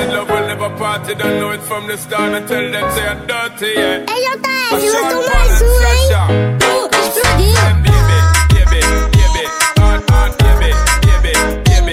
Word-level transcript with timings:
said 0.00 0.12
love 0.14 0.30
will 0.30 0.46
never 0.46 0.70
party. 0.76 1.14
Don't 1.14 1.38
know 1.40 1.50
it 1.50 1.62
from 1.62 1.86
the 1.86 1.96
start 1.96 2.46
tell 2.48 2.70
them 2.74 2.86
say 2.94 3.06
I'm 3.06 3.26
dirty, 3.26 3.72
yeah. 3.76 4.06
Ei, 4.08 4.20
mais 4.72 5.60
um, 5.62 5.82
hein? 5.86 6.08
Uh, 6.62 6.88
explodiu. 7.02 7.90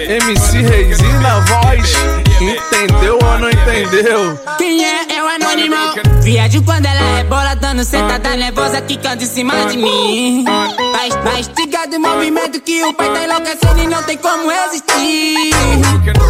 MC 0.08 0.62
Reizinho 0.62 1.20
na 1.20 1.40
voz, 1.42 1.94
entendeu 2.40 3.20
ou 3.22 3.40
não 3.40 3.50
entendeu? 3.50 4.40
Quem 4.58 4.86
é? 4.86 5.18
É 5.18 5.22
o 5.22 5.28
anônimo. 5.28 5.76
Viagem 6.22 6.64
quando 6.64 6.86
ela 6.86 7.20
é 7.20 7.24
bola, 7.26 7.56
dando 7.56 7.84
sentada 7.84 8.38
nervosa, 8.38 8.80
quicando 8.80 9.24
em 9.24 9.26
cima 9.26 9.66
de 9.66 9.78
mim. 9.78 10.46
Tá, 10.46 11.18
tá 11.24 11.40
instigado 11.40 11.98
o 11.98 12.00
movimento 12.00 12.62
que 12.62 12.86
o 12.86 12.94
pai 12.94 13.12
tá 13.12 13.26
enlouquecendo 13.26 13.84
e 13.84 13.88
não 13.88 14.02
tem 14.04 14.18
como 14.18 14.50
resistir. 14.50 15.52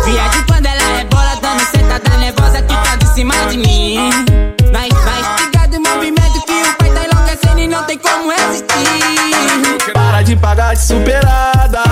Viagem 0.05 0.43
quando 0.47 0.65
ela 0.65 0.99
é 0.99 1.03
bola, 1.03 1.36
dando 1.48 1.66
sentada 1.66 2.18
nervosa, 2.18 2.61
quicando 2.61 3.06
em 3.06 3.14
cima 3.14 3.33
de 3.50 3.57
mim. 3.57 4.10
Tá, 4.71 4.79
tá 4.79 5.19
instigado 5.19 5.78
o 5.78 5.82
movimento 5.82 6.42
que 6.46 6.51
o 6.51 6.74
pai 6.78 6.92
tá 6.92 7.05
enlouquecendo 7.05 7.60
e 7.60 7.68
não 7.68 7.83
tem 7.83 7.97
como 7.97 8.29
resistir. 8.29 9.93
Para 9.93 10.21
de 10.24 10.36
pagar 10.36 10.75
de 10.75 10.82
superada. 10.82 11.83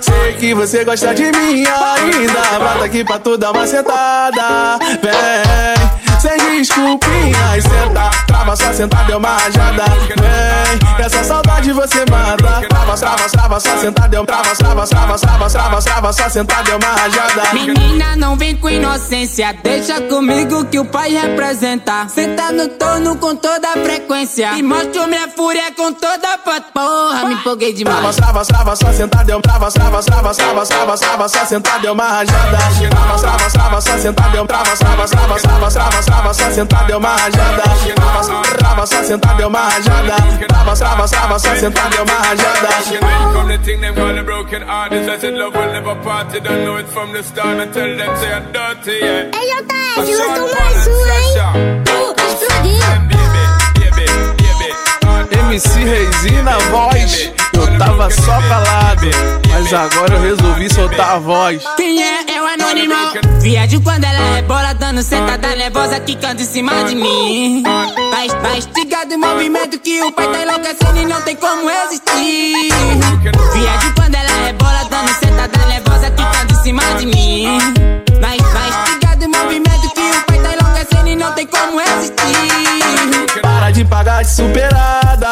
Sei 0.00 0.32
que 0.34 0.54
você 0.54 0.84
gosta 0.84 1.14
de 1.14 1.24
mim 1.24 1.64
ainda. 1.66 2.58
Bota 2.58 2.84
aqui 2.84 3.04
pra 3.04 3.18
tu 3.18 3.38
dar 3.38 3.52
uma 3.52 3.66
sentada. 3.66 4.78
Vem, 5.02 6.05
sem 6.20 6.36
desculpinhas. 6.58 7.62
Senta, 7.62 8.10
trava, 8.26 8.56
só 8.56 8.72
sentada 8.72 9.04
deu 9.04 9.18
uma 9.18 9.36
rajada. 9.36 9.84
Vem, 10.18 11.04
essa 11.04 11.24
saudade 11.24 11.72
você 11.72 12.04
mata. 12.10 12.66
Trava, 12.68 12.96
trava, 12.96 13.28
trava, 13.28 13.60
só 13.60 13.76
sentada 13.78 14.08
deu 14.08 14.24
trava, 14.24 14.54
trava, 14.56 14.86
trava, 14.86 15.18
trava, 15.18 15.50
trava, 15.50 15.82
trava, 15.82 16.12
só 16.12 16.28
sentada 16.28 16.62
deu 16.64 16.76
uma 16.76 16.88
rajada. 16.88 17.52
Menina, 17.52 18.16
não 18.16 18.36
vem 18.36 18.56
com 18.56 18.68
inocência. 18.68 19.54
Deixa 19.62 20.00
comigo 20.02 20.64
que 20.66 20.78
o 20.78 20.84
pai 20.84 21.10
representa. 21.10 22.08
Senta 22.08 22.52
no 22.52 22.68
torno 22.68 23.16
com 23.16 23.34
toda 23.36 23.68
a 23.68 23.72
frequência. 23.72 24.52
E 24.56 24.62
mostro 24.62 25.06
minha 25.06 25.28
fúria 25.28 25.72
com 25.76 25.92
toda 25.92 26.34
a 26.34 26.38
porra. 26.38 27.26
Me 27.26 27.34
empolguei 27.34 27.72
Trava, 27.72 27.98
demais. 28.00 28.16
trava, 28.16 28.44
trava, 28.44 28.76
só 28.76 28.92
sentada 28.92 29.24
deu 29.24 29.40
trava, 29.40 29.70
trava, 29.70 30.02
trava, 30.02 30.34
trava, 30.34 30.66
trava, 30.66 30.96
trava, 30.98 31.28
só 31.28 31.44
sentada 31.44 31.78
deu 31.80 31.92
uma 31.92 32.04
rajada. 32.04 32.58
Trava, 32.90 33.18
trava, 33.18 33.50
trava, 33.50 33.80
só 33.80 33.98
sentada 33.98 34.30
deu 34.30 34.46
trava, 34.46 34.76
trava, 34.76 35.06
trava, 35.06 35.38
trava, 35.38 35.70
trava, 35.70 36.02
trava, 36.06 36.32
só 36.32 36.50
sentada 36.50 36.84
deu 36.86 36.98
uma 36.98 37.16
rajada. 37.16 37.62
Trava, 38.58 38.86
só 38.86 39.02
sentada 39.02 39.34
deu 39.34 39.48
uma 39.48 39.60
rajada. 39.60 40.16
Trava, 40.48 40.76
trava, 40.76 41.08
trava, 41.08 41.38
só 41.38 41.54
sentada 41.56 41.90
deu 41.90 42.04
uma 42.04 42.14
rajada. 42.14 42.68
Come 43.32 43.58
the 43.58 43.64
thing 43.64 43.84
a 43.84 44.22
broken. 44.22 44.62
I 44.62 45.18
said 45.18 45.34
love 45.34 45.54
will 45.54 45.72
never 45.72 45.94
party. 45.96 46.40
Don't 46.40 46.64
know 46.64 46.76
it 46.76 46.88
from 46.88 47.12
the 47.12 47.22
start 47.22 47.58
and 47.58 47.72
tell 47.72 47.96
them 47.96 48.16
say 48.16 48.32
I'm 48.32 48.52
dirty, 48.52 48.98
yeah. 49.00 49.30
Ei, 49.34 49.56
JS, 49.96 50.18
lançou 50.18 50.48
mais 50.54 50.86
um, 50.86 51.06
hein? 51.06 51.82
Uh, 51.88 52.14
explodiu. 52.22 53.25
MC 55.30 55.78
Reizinho 55.78 56.42
na 56.42 56.58
voz, 56.58 57.32
eu 57.52 57.78
tava 57.78 58.10
só 58.10 58.40
calado, 58.48 59.06
mas 59.50 59.72
agora 59.72 60.14
eu 60.14 60.20
resolvi 60.20 60.72
soltar 60.72 61.14
a 61.14 61.18
voz. 61.18 61.62
Quem 61.76 62.02
é? 62.02 62.24
É 62.34 62.42
o 62.42 62.46
anônimo. 62.46 62.94
Viagem 63.40 63.80
quando 63.80 64.04
ela 64.04 64.38
é 64.38 64.42
bola, 64.42 64.74
dando 64.74 65.02
sentada 65.02 65.54
nervosa, 65.56 66.00
quicando 66.00 66.42
em 66.42 66.44
cima 66.44 66.84
de 66.84 66.94
mim. 66.94 67.62
Tá, 67.62 68.34
tá 68.42 68.56
instigado 68.56 69.14
o 69.14 69.18
movimento 69.18 69.78
que 69.78 70.02
o 70.02 70.12
pai 70.12 70.28
tá 70.30 70.42
enlouquecendo 70.42 70.98
e 71.00 71.06
não 71.06 71.20
tem 71.22 71.36
como 71.36 71.68
resistir. 71.68 72.70
Viagem 73.52 73.92
quando 73.94 74.14
ela 74.14 74.48
é 74.48 74.52
bola, 74.52 74.84
dando 74.90 75.14
sentada 75.14 75.66
nervosa, 75.66 76.10
quicando 76.10 76.52
em 76.52 76.62
cima 76.62 76.82
de 76.98 77.06
mim. 77.06 77.58
Tá, 78.20 78.28
tá 78.28 78.68
instigado 78.68 79.26
o 79.26 79.28
movimento 79.28 79.75
e 81.08 81.16
não 81.16 81.32
tem 81.32 81.46
como 81.46 81.78
resistir. 81.78 83.40
Para 83.42 83.70
de 83.70 83.84
pagar 83.84 84.22
de 84.22 84.30
superada. 84.30 85.30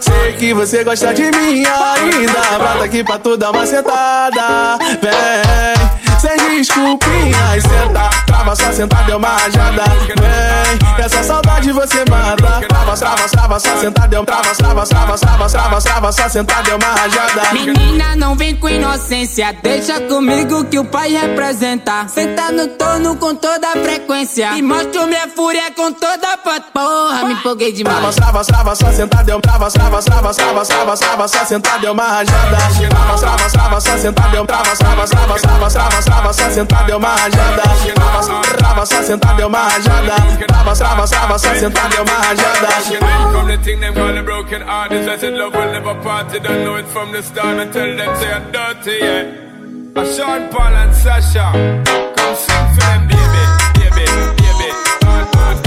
Sei 0.00 0.32
que 0.34 0.54
você 0.54 0.84
gosta 0.84 1.14
de 1.14 1.30
mim 1.30 1.64
ainda. 1.64 2.58
Bota 2.58 2.84
aqui 2.84 3.02
pra 3.02 3.18
tu 3.18 3.36
dar 3.36 3.50
uma 3.50 3.66
sentada. 3.66 4.78
Vem, 5.00 6.18
sem 6.18 6.56
desculpinhas. 6.56 7.62
Senta, 7.62 8.10
trava 8.36 8.54
só 8.54 8.72
sentar 8.72 9.04
deu 9.04 9.16
uma 9.16 9.28
rajada. 9.28 9.82
Vem, 10.06 11.04
essa 11.04 11.22
saudade 11.22 11.72
você 11.72 12.04
mata. 12.10 12.66
trava 12.68 12.96
trava 12.96 13.28
travas, 13.28 13.62
só 13.62 13.76
sentar 13.78 14.08
deu 14.08 14.24
travas, 14.24 14.56
travas, 14.58 14.88
travas, 14.88 15.20
travas, 15.20 15.52
travas, 15.52 15.84
travas, 15.84 16.14
só 16.14 16.28
sentar 16.28 16.62
deu 16.62 16.76
uma 16.76 16.86
rajada. 16.86 17.52
Menina, 17.52 18.14
não 18.16 18.34
vem 18.36 18.54
com 18.56 18.68
inocência, 18.68 19.56
deixa 19.62 20.00
comigo 20.00 20.64
que 20.64 20.78
o 20.78 20.84
pai 20.84 21.12
representa. 21.12 22.06
Senta 22.08 22.52
no 22.52 22.68
torno 22.68 23.16
com 23.16 23.34
toda 23.34 23.68
a 23.68 23.72
frequência 23.72 24.52
e 24.56 24.62
mostro 24.62 25.06
minha 25.06 25.28
fúria 25.28 25.70
com 25.74 25.92
toda 25.92 26.34
a 26.34 26.36
porra. 26.36 27.24
Me 27.24 27.34
empolguei 27.34 27.72
demais. 27.72 27.96
trava 27.96 28.12
trava 28.12 28.44
trava 28.44 28.74
só 28.74 28.92
sentar 28.92 29.24
deu 29.24 29.40
trava 29.40 29.70
trava 29.70 30.02
trava 30.02 30.34
trava 30.34 30.66
trava 30.66 30.96
trava 30.96 31.28
só 31.28 31.44
sentar 31.44 31.80
deu 31.80 31.92
uma 31.92 32.04
rajada. 32.04 32.56
trava 32.90 33.18
trava 33.18 33.50
trava 33.50 33.80
só 33.80 33.98
sentar 33.98 34.30
deu 34.30 34.46
travas, 34.46 34.78
trava 34.78 35.06
trava 35.06 35.38
trava 35.38 35.70
trava 35.70 36.02
trava 36.02 36.32
só 36.32 36.50
sentada 36.50 36.84
deu 36.84 36.98
uma 36.98 37.08
rajada. 37.08 37.62
Trava, 38.26 38.86
só 38.86 39.02
sentada 39.02 39.34
deu 39.34 39.48
uma 39.48 39.58
rajada. 39.58 40.14
Trava, 40.46 40.74
trava, 40.74 41.06
trava, 41.06 41.38
só 41.38 41.54
sentada 41.54 41.88
deu 41.88 42.02
uma 42.02 42.18
rajada. 42.18 42.68
Come 43.32 43.56
the 43.56 43.62
thing 43.62 43.80
them 43.80 43.94
call 43.94 44.16
a 44.16 44.22
broken 44.22 44.62
artist. 44.62 45.08
I 45.08 45.18
said 45.18 45.34
love 45.34 45.54
will 45.54 45.72
never 45.72 45.94
party. 46.02 46.40
Don't 46.40 46.64
know 46.64 46.76
it 46.76 46.86
from 46.86 47.12
the 47.12 47.22
start 47.22 47.58
and 47.58 47.72
them 47.72 48.16
say 48.16 48.32
I'm 48.32 48.52
dirty, 48.52 48.98
yeah. 49.00 49.46
Sean 50.04 50.48
Paul 50.50 50.74
and 50.74 50.94
Sasha, 50.94 51.52
come 52.16 52.36
sing 52.36 52.68
for 52.74 52.80
them, 52.84 53.08
baby, 53.08 53.42
baby, 53.80 54.04
baby, 54.36 54.68
oh, 55.06 55.30
oh, 55.36 55.65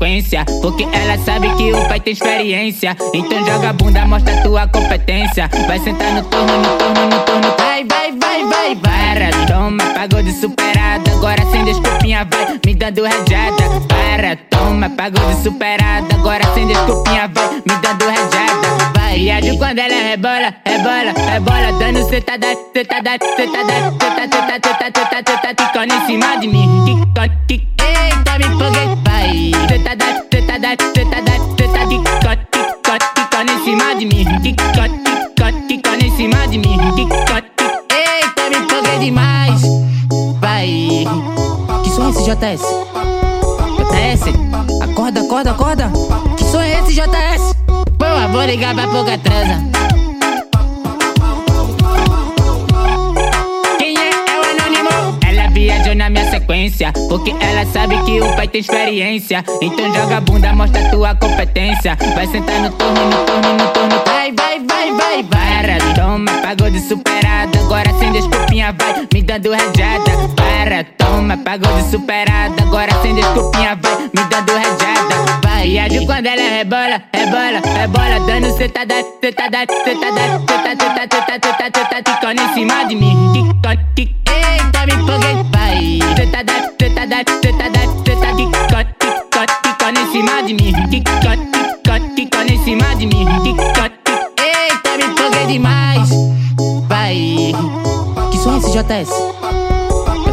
sequência. 0.00 0.44
Porque 0.62 0.88
ela 0.92 1.18
sabe 1.18 1.54
que 1.56 1.72
o 1.72 1.86
pai 1.86 2.00
tem 2.00 2.14
experiência. 2.14 2.96
Então 3.12 3.44
joga 3.44 3.70
a 3.70 3.72
bunda, 3.72 4.06
mostra 4.06 4.42
tua 4.42 4.66
competência. 4.66 5.48
Vai 5.66 5.78
sentar 5.78 6.12
no 6.12 6.24
torno, 6.24 6.56
no 6.56 6.78
torno, 6.78 7.06
no 7.06 7.20
torno. 7.20 7.54
Vai, 7.58 7.84
vai, 7.84 8.12
vai, 8.12 8.44
vai, 8.46 8.76
para. 8.76 9.30
Toma, 9.46 9.84
pagou 9.92 10.22
de 10.22 10.32
superada. 10.32 11.10
Agora 11.12 11.44
sem 11.50 11.64
desculpinha, 11.64 12.26
vai 12.30 12.60
me 12.64 12.74
dando 12.74 13.04
rajada. 13.04 13.80
Para, 13.88 14.36
toma, 14.48 14.88
pagou 14.90 15.24
de 15.26 15.42
superada. 15.42 16.14
Agora 16.14 16.44
sem 16.54 16.66
desculpinha, 16.66 17.30
vai 17.32 17.50
me 17.56 17.82
dando 17.82 18.04
rajada. 18.06 18.69
Maria 19.10 19.40
de 19.40 19.58
quando 19.58 19.80
ela 19.80 19.92
rebola, 19.92 20.54
rebola, 20.64 21.12
rebola 21.32 21.72
Dando 21.80 22.08
sentada, 22.08 22.46
sentada, 22.72 23.18
sentada, 23.36 23.74
sentada, 23.98 24.38
sentada, 24.38 24.92
sentada, 24.94 25.24
sentada 25.26 25.54
Ticando 25.56 25.94
em 25.94 26.06
cima 26.06 26.36
de 26.36 26.46
mim, 26.46 26.84
ticando, 26.84 27.34
tic 27.48 27.66
Eita, 27.82 28.38
me 28.38 28.44
empolguei, 28.44 28.86
vai 29.04 29.50
Sentada, 29.68 30.04
sentada, 30.32 30.68
sentada, 30.94 31.32
sentada 31.58 31.86
Ticando, 31.88 32.46
ticando, 32.52 33.04
ticando 33.16 33.52
em 33.52 33.64
cima 33.64 33.94
de 33.96 34.06
mim 34.06 34.24
Ticando, 34.42 34.94
ticando, 35.02 35.66
ticando 35.66 36.04
em 36.04 36.16
cima 36.16 36.46
de 36.46 36.58
mim 36.58 36.78
Ticando, 36.94 37.46
eita, 37.90 38.48
me 38.48 38.64
empolguei 38.64 38.98
demais 39.00 39.62
Vai 40.40 41.04
Que 41.82 41.90
som 41.90 42.06
é 42.06 42.10
esse, 42.10 42.22
JS? 42.22 42.62
JS, 43.90 44.22
acorda, 44.82 45.20
acorda, 45.20 45.50
acorda 45.50 45.69
ligar 48.50 48.74
pra 48.74 48.88
pouca 48.88 49.16
transa. 49.16 49.62
Quem 53.78 53.96
é? 53.96 54.10
É 54.10 54.40
o 54.40 54.50
anônimo. 54.50 55.18
Ela 55.24 55.48
viajou 55.50 55.94
na 55.94 56.10
minha 56.10 56.28
sequência. 56.28 56.92
Porque 57.08 57.30
ela 57.40 57.64
sabe 57.66 57.96
que 58.02 58.20
o 58.20 58.34
pai 58.34 58.48
tem 58.48 58.60
experiência. 58.60 59.44
Então 59.62 59.94
joga 59.94 60.16
a 60.16 60.20
bunda, 60.20 60.52
mostra 60.52 60.90
tua 60.90 61.14
competência. 61.14 61.96
Vai 62.16 62.26
sentar 62.26 62.60
no 62.60 62.72
torno, 62.72 63.04
no 63.04 63.24
torno, 63.24 63.52
no 63.52 64.04
vai, 64.04 64.32
vai, 64.32 64.32
vai, 64.32 64.49
para, 65.60 65.76
toma, 65.94 66.32
pagou 66.40 66.70
de 66.70 66.80
superada. 66.80 67.58
Agora 67.58 67.92
sem 67.98 68.10
desculpinha, 68.12 68.74
vai 68.78 69.06
me 69.12 69.22
dando 69.22 69.52
rajada. 69.52 70.10
Para, 70.34 70.84
toma, 70.96 71.36
pagou 71.36 71.70
de 71.76 71.90
superada. 71.90 72.62
Agora 72.62 72.90
sem 73.02 73.14
desculpinha, 73.14 73.76
vai 73.76 73.98
me 73.98 74.24
dando 74.30 74.52
rajada. 74.54 75.40
Vai, 75.44 75.78
a 75.78 75.86
de 75.86 76.06
quando 76.06 76.24
ela 76.24 76.40
rebola, 76.40 77.02
rebola, 77.12 77.60
rebola. 77.78 78.20
Dando 78.26 78.56
cetada, 78.56 78.94
cetada, 79.20 79.66
cetada, 79.84 80.40
cetada, 80.48 80.80
cetada, 80.80 81.18
cetada, 81.44 81.78
cetada, 81.78 82.02
ticando 82.04 82.40
em 82.40 82.54
cima 82.54 82.84
de 82.86 82.96
mim. 82.96 83.32
Ticando, 83.34 83.82
ticando. 83.94 84.20
Eita, 84.30 84.86
me 84.86 84.92
empolguei, 84.94 85.34
vai. 85.52 85.98
Cetada, 86.16 86.72
cetada, 86.80 87.16
cetada, 87.42 87.80
cetada, 88.06 88.34
ticando, 88.34 88.88
ticando, 88.98 89.52
ticando 89.62 90.00
em 90.00 90.10
cima 90.10 90.42
de 90.42 90.54
mim. 90.54 90.72
Ticando, 90.88 91.44
ticando, 91.52 92.14
ticando 92.14 92.50
em 92.50 92.64
cima 92.64 92.96
de 92.96 93.06
mim. 93.06 93.26
Ticando 93.44 93.79
demais. 95.50 96.08
Vai. 96.88 97.52
Que 98.30 98.38
som 98.38 98.54
é 98.54 98.58
esse, 98.58 98.70
JS? 98.70 99.10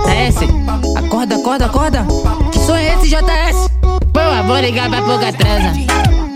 JS? 0.06 0.98
Acorda, 0.98 1.36
acorda, 1.36 1.66
acorda. 1.66 2.06
Que 2.52 2.60
som 2.60 2.76
é 2.76 2.94
esse, 2.94 3.10
JS? 3.10 3.70
Boa, 4.14 4.44
vou 4.44 4.60
ligar 4.60 4.90
pra 4.90 5.02
pouca 5.02 5.34
transa. 5.34 6.27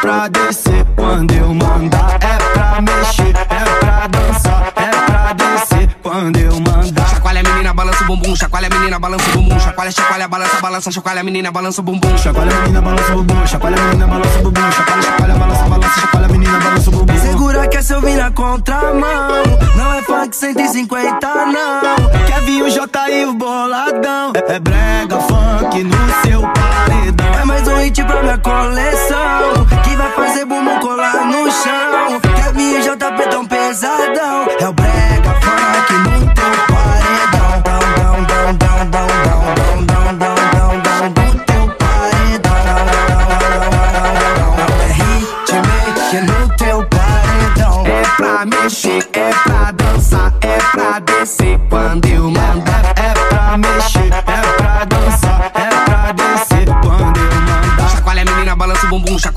Pra 0.00 0.28
descer. 0.28 0.86
Quando 0.94 1.34
eu 1.34 1.52
mandar, 1.52 2.16
é 2.20 2.36
pra 2.52 2.80
mexer, 2.80 3.34
é 3.34 3.64
pra 3.80 4.06
dançar, 4.06 4.72
é 4.76 4.90
pra 5.06 5.32
descer. 5.32 5.96
Quando 6.00 6.38
eu 6.38 6.60
mandar. 6.60 7.08
Chacoalha 7.08 7.40
a 7.40 7.42
menina, 7.42 7.74
balança 7.74 8.04
o 8.04 8.06
bumbum, 8.06 8.36
chacoalha 8.36 8.68
a 8.68 8.70
menina, 8.70 8.98
balança 9.00 9.28
o 9.28 9.32
bumbum, 9.32 9.58
chacoalha, 9.58 9.90
chacoalha, 9.90 10.28
balança, 10.28 10.60
balança, 10.60 10.90
chacoalha 10.92 11.20
a 11.20 11.24
menina, 11.24 11.50
balança 11.50 11.80
o 11.80 11.84
bumbum. 11.84 12.16
Chacoalha 12.18 12.52
a 12.52 12.60
menina, 12.60 12.80
balança 12.80 13.12
o 13.12 13.16
bumbum, 13.16 13.46
chacoalha 13.46 13.76
a 13.76 13.80
menina, 13.80 14.06
balança 14.06 14.38
o 14.38 14.42
bumbum, 14.42 14.70
chacoalha, 14.70 15.02
chacoalha, 15.02 15.34
balança, 15.34 15.64
balança, 15.64 16.00
chacoalha 16.00 16.26
a 16.26 16.28
menina, 16.28 16.60
balança 16.60 16.90
o 16.90 16.92
bumbum. 16.92 17.18
Segura 17.18 17.68
que 17.68 17.76
essa 17.76 17.94
eu 17.94 18.00
vim 18.00 18.14
na 18.14 18.30
contramão. 18.30 19.42
Não 19.76 19.92
é 19.94 20.02
funk 20.02 20.36
150, 20.36 21.26
não. 21.46 22.26
Kevin, 22.26 22.62
o 22.62 22.70
J 22.70 23.10
e 23.10 23.26
o 23.26 23.34
boladão. 23.34 24.32
É 24.48 24.60
brega, 24.60 25.18
funk 25.20 25.82
no 25.82 25.96
seu 26.22 26.42
paredão. 26.42 26.63
Mais 27.54 27.68
um 27.68 27.76
hit 27.76 28.02
pra 28.02 28.20
minha 28.20 28.38
coleção. 28.38 29.66
Que 29.84 29.96
vai 29.96 30.10
fazer 30.10 30.44
bumbum 30.44 30.76
colar 30.80 31.24
no 31.26 31.48
chão. 31.52 32.20
Kevin 32.34 32.78
e 32.78 32.82
J 32.82 32.96
tão 33.30 33.46
pesadão. 33.46 34.48
É 34.58 34.68
o 34.68 34.74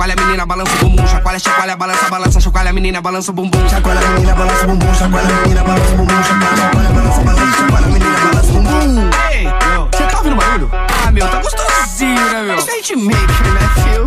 chacoalha 0.08 0.14
a 0.14 0.26
menina, 0.26 0.46
balança 0.46 0.72
o 0.74 0.78
bumbum, 0.80 1.08
chacoalha, 1.08 1.40
chacoalha, 1.40 1.76
balança, 1.76 2.10
balança, 2.10 2.40
chacoalha 2.40 2.70
a 2.70 2.74
menina, 2.74 3.02
balança 3.02 3.32
o 3.32 3.34
bumbum. 3.34 3.70
Chacoalha 3.70 4.00
a 4.00 4.10
menina, 4.12 4.34
balança 4.36 4.64
o 4.64 4.68
bumbum, 4.68 4.94
chacoalha 4.94 5.28
a 5.28 5.42
menina, 5.42 5.64
balança 5.64 5.94
o 5.94 5.98
bumbum, 5.98 6.24
chacoalha, 6.24 6.58
chacoalha, 6.58 6.90
balança, 6.90 7.22
balança, 7.24 7.58
chacoalha 7.58 7.86
a 7.86 7.90
menina, 7.90 8.20
balança 8.20 8.50
o 8.50 8.54
bumbum. 8.54 9.10
Ei, 9.32 9.44
Você 9.92 10.04
tá 10.08 10.18
ouvindo 10.18 10.36
barulho? 10.38 10.70
ah, 10.74 11.12
meu, 11.12 11.28
tá 11.28 11.42
gostosinho, 11.42 12.32
né, 12.32 12.42
meu? 12.44 12.56
Isso 12.58 12.70
é 12.72 12.80
hitmaker, 12.80 13.54
né, 13.54 13.70
fio? 13.76 14.07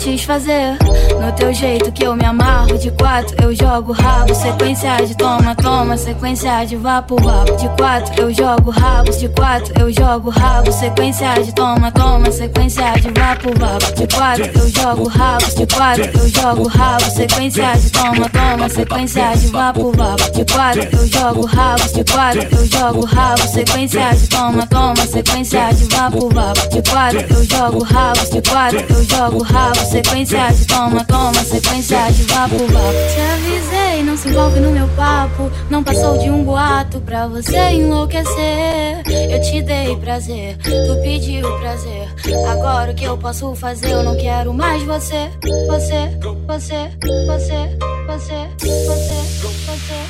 Satisfazer. 0.00 0.78
No 1.20 1.30
teu 1.32 1.52
jeito 1.52 1.92
que 1.92 2.04
eu 2.04 2.16
me 2.16 2.24
amarro. 2.24 2.39
De 2.80 2.90
quatro 2.92 3.36
eu 3.42 3.54
jogo 3.54 3.92
rabo, 3.92 4.34
sequência 4.34 4.96
de 5.04 5.14
toma, 5.14 5.54
toma, 5.54 5.98
sequência 5.98 6.64
de 6.64 6.76
vapo, 6.76 7.14
vapo. 7.22 7.54
De 7.56 7.68
quatro 7.76 8.22
eu 8.22 8.32
jogo 8.32 8.70
rabo, 8.70 9.10
de 9.10 9.28
quatro 9.28 9.72
eu 9.78 9.92
jogo 9.92 10.30
rabo, 10.30 10.72
sequência 10.72 11.34
de 11.42 11.54
toma, 11.54 11.92
toma, 11.92 12.30
sequência 12.32 12.92
de 12.92 13.10
vapo, 13.20 13.50
vapo. 13.58 13.94
De 13.94 14.06
quatro 14.16 14.46
eu 14.46 14.68
jogo 14.70 15.08
rabo, 15.08 15.44
de 15.54 15.66
quatro 15.66 16.04
eu 16.04 16.28
jogo 16.28 16.68
rabo, 16.68 17.04
sequência 17.04 17.72
de 17.76 17.90
toma, 17.90 18.30
toma, 18.30 18.68
sequência 18.70 19.36
de 19.36 19.46
vapo, 19.48 19.92
vapo. 19.92 20.32
De 20.32 20.44
quatro 20.46 20.88
eu 20.90 21.06
jogo 21.06 21.46
rabo, 21.46 21.92
de 21.92 22.04
quatro 22.04 22.48
eu 22.50 22.66
jogo 22.66 23.04
rabo, 23.04 23.46
sequência 23.46 24.10
de 24.14 24.28
toma, 24.28 24.66
toma, 24.66 25.06
sequência 25.06 25.70
de 25.74 25.84
vapo. 25.94 26.28
vapo. 26.34 26.68
De 26.70 26.90
quatro 26.90 27.20
eu 27.20 27.44
jogo 27.44 27.84
rabo, 27.84 28.20
de 28.30 28.50
quatro 28.50 28.86
eu 28.88 29.04
jogo 29.04 29.42
rabo. 29.42 29.84
Sequência 29.84 30.52
de 30.52 30.66
toma, 30.66 31.04
toma, 31.04 31.44
sequência 31.44 32.10
de 32.10 32.22
vapo, 32.22 32.69
vapo. 32.72 32.92
Te 33.12 33.20
avisei, 33.20 34.02
não 34.02 34.16
se 34.16 34.28
envolve 34.28 34.60
no 34.60 34.70
meu 34.70 34.88
papo. 34.88 35.50
Não 35.68 35.82
passou 35.82 36.18
de 36.18 36.30
um 36.30 36.44
boato 36.44 37.00
pra 37.00 37.26
você 37.26 37.56
enlouquecer. 37.70 39.02
Eu 39.30 39.40
te 39.40 39.62
dei 39.62 39.96
prazer, 39.96 40.56
tu 40.58 41.02
pediu 41.02 41.42
prazer. 41.58 42.08
Agora 42.50 42.92
o 42.92 42.94
que 42.94 43.04
eu 43.04 43.16
posso 43.18 43.54
fazer? 43.54 43.90
Eu 43.90 44.02
não 44.02 44.16
quero 44.16 44.52
mais 44.52 44.82
você, 44.82 45.30
você, 45.66 46.10
você, 46.46 46.90
você, 47.26 47.70
você, 48.06 48.06
você, 48.06 48.48
você, 48.86 49.20
você, 49.66 50.00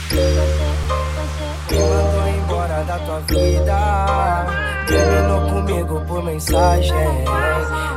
Me 1.70 1.80
mandou 1.80 2.28
embora 2.28 2.82
da 2.84 2.98
tua 2.98 3.20
vida. 3.20 4.69
Terminou 4.90 5.40
comigo 5.48 6.00
por 6.06 6.24
mensagem. 6.24 7.24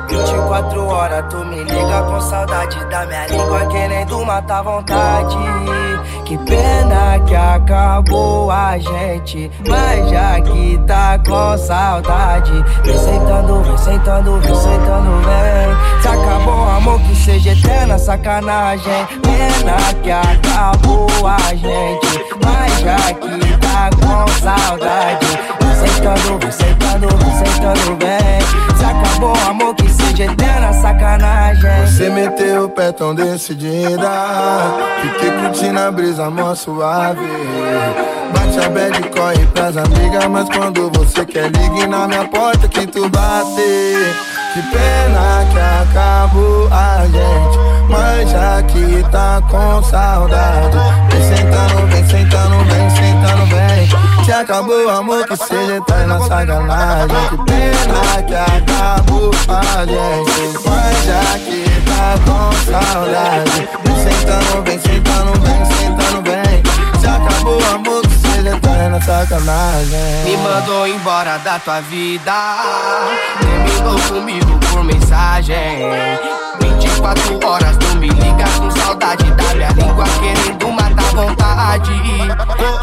24 0.08 0.86
horas 0.86 1.26
tu 1.30 1.44
me 1.46 1.64
liga 1.64 2.04
com 2.04 2.22
saudade 2.22 2.86
da 2.86 3.06
minha 3.08 3.26
língua, 3.28 3.66
querendo 3.66 4.24
matar 4.24 4.62
vontade. 4.62 5.36
Que 6.24 6.38
pena 6.38 7.20
que 7.26 7.36
acabou 7.36 8.52
a 8.52 8.78
gente, 8.78 9.50
mas 9.68 10.10
já 10.10 10.40
que 10.42 10.78
tá 10.86 11.18
com 11.18 11.58
saudade. 11.58 12.64
Vem 12.84 12.98
sentando, 12.98 13.64
vem 13.64 13.78
sentando, 13.78 14.40
vem 14.40 14.56
sentando, 14.56 15.22
vem. 15.22 16.02
Se 16.02 16.08
acabou 16.08 16.70
amor, 16.70 17.00
que 17.02 17.16
seja 17.16 17.52
eterna 17.54 17.98
sacanagem. 17.98 19.08
Pena 19.24 19.94
que 20.04 20.12
acabou 20.12 21.08
a 21.26 21.56
gente, 21.56 22.26
mas 22.46 22.80
já 22.82 23.14
que 23.14 23.58
tá 23.58 23.90
com 24.00 24.28
saudade. 24.42 25.63
Sentando, 25.88 26.40
vem 26.40 26.52
sentando, 26.52 27.08
vem 27.18 27.46
sentando, 27.46 27.98
vem. 28.00 28.78
Se 28.78 28.86
acabou 28.86 29.34
o 29.34 29.50
amor, 29.50 29.76
que 29.76 29.90
seja 29.90 30.24
eterna 30.24 30.74
sacanagem. 30.74 31.86
Você 31.86 32.10
meteu 32.10 32.66
o 32.66 32.70
pé 32.70 32.92
tão 32.92 33.14
decidida. 33.14 34.10
Fiquei 35.02 35.32
curtindo 35.32 35.80
a 35.80 35.92
brisa 35.92 36.30
mó 36.30 36.56
suave. 36.56 37.20
Bate 38.34 38.66
a 38.66 38.70
bad 38.70 39.10
corre 39.10 39.46
pras 39.54 39.78
amigas 39.78 40.26
Mas 40.28 40.50
quando 40.50 40.90
você 40.92 41.24
quer 41.24 41.52
ligue 41.52 41.86
na 41.88 42.08
minha 42.08 42.26
porta 42.26 42.68
que 42.68 42.88
tu 42.88 43.10
bate. 43.10 44.24
Que 44.54 44.62
pena 44.62 45.46
que 45.52 45.60
acabou 45.60 46.68
a 46.72 47.06
gente 47.06 47.58
Mas 47.90 48.30
já 48.30 48.62
que 48.64 49.04
tá 49.12 49.42
com 49.50 49.84
saudade. 49.84 50.78
Vem 51.10 51.36
sentando, 51.36 51.88
vem 51.88 52.08
sentando, 52.08 52.58
vem 52.66 52.90
sentando, 52.90 53.13
vem 53.46 54.26
Se 54.26 54.32
acabou 54.32 54.86
o 54.86 54.90
amor 54.90 55.26
que 55.26 55.36
seja 55.36 55.78
eterna 55.78 56.20
sacanagem. 56.20 57.08
Que 57.30 57.38
pena 57.46 58.24
que 58.28 58.36
acabou 58.36 59.32
a 59.48 59.86
gente. 59.86 60.60
Mas 60.66 61.06
já 61.06 61.40
que 61.40 61.64
tá 61.86 62.16
com 62.26 62.52
saudade. 62.72 63.70
Sentando, 64.04 64.64
vem 64.64 64.80
sentando, 64.80 65.40
vem 65.40 65.66
sentando, 65.66 66.22
vem 66.24 67.00
Se 67.00 67.08
acabou 67.08 67.62
o 67.62 67.76
amor 67.76 68.02
que 68.02 68.28
seja 68.28 68.56
eterna 68.56 69.02
sacanagem. 69.02 70.24
Me 70.26 70.38
mandou 70.38 70.88
embora 70.88 71.38
da 71.40 71.60
tua 71.60 71.82
vida. 71.82 72.34
Terminou 73.40 74.00
comigo 74.10 74.60
por 74.72 74.84
mensagem. 74.84 75.80
24 76.60 77.48
horas 77.48 77.78
tu 77.78 77.98
me 77.98 78.08
liga 78.08 78.46
com 78.58 78.72
saudade 78.72 79.24
da 79.32 79.54
minha 79.56 79.70
língua, 79.72 80.06
querendo 80.20 80.72
matar 80.72 81.03
vontade. 81.14 81.92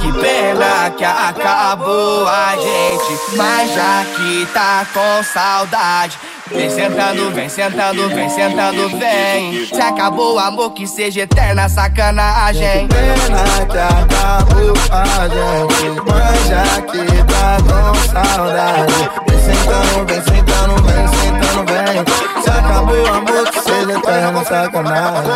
Que 0.01 0.13
pena 0.13 0.91
que 0.97 1.05
acabou 1.05 2.27
a 2.27 2.57
gente, 2.57 3.37
mas 3.37 3.75
já 3.75 4.05
que 4.17 4.47
tá 4.53 4.87
com 4.93 5.23
saudade. 5.23 6.19
Vem 6.51 6.69
sentando, 6.69 7.31
vem 7.31 7.49
sentando, 7.49 8.09
vem 8.09 8.29
sentando, 8.29 8.89
vem. 8.99 9.67
Se 9.67 9.81
acabou 9.81 10.35
o 10.35 10.39
amor, 10.39 10.73
que 10.73 10.87
seja 10.87 11.21
eterna 11.21 11.69
sacanagem. 11.69 12.89
pena 12.89 13.67
que 13.67 13.79
acabou 13.79 14.75
a 14.91 15.29
gente 15.29 16.01
Mas 16.07 16.47
já 16.49 16.81
que 16.83 17.07
tá 17.25 17.59
com 17.63 17.95
saudade 18.09 19.11
Vem 19.29 19.39
sentando, 19.39 20.07
vem 20.07 20.23
sentando, 20.23 20.75
vem 20.83 21.09
sentando, 21.09 21.65
vem 21.67 22.43
Se 22.43 22.51
acabou 22.51 23.01
o 23.01 23.07
amor 23.07 23.51
que 23.51 23.61
seja 23.61 23.93
eterna 23.93 24.45
sacanagem 24.45 25.31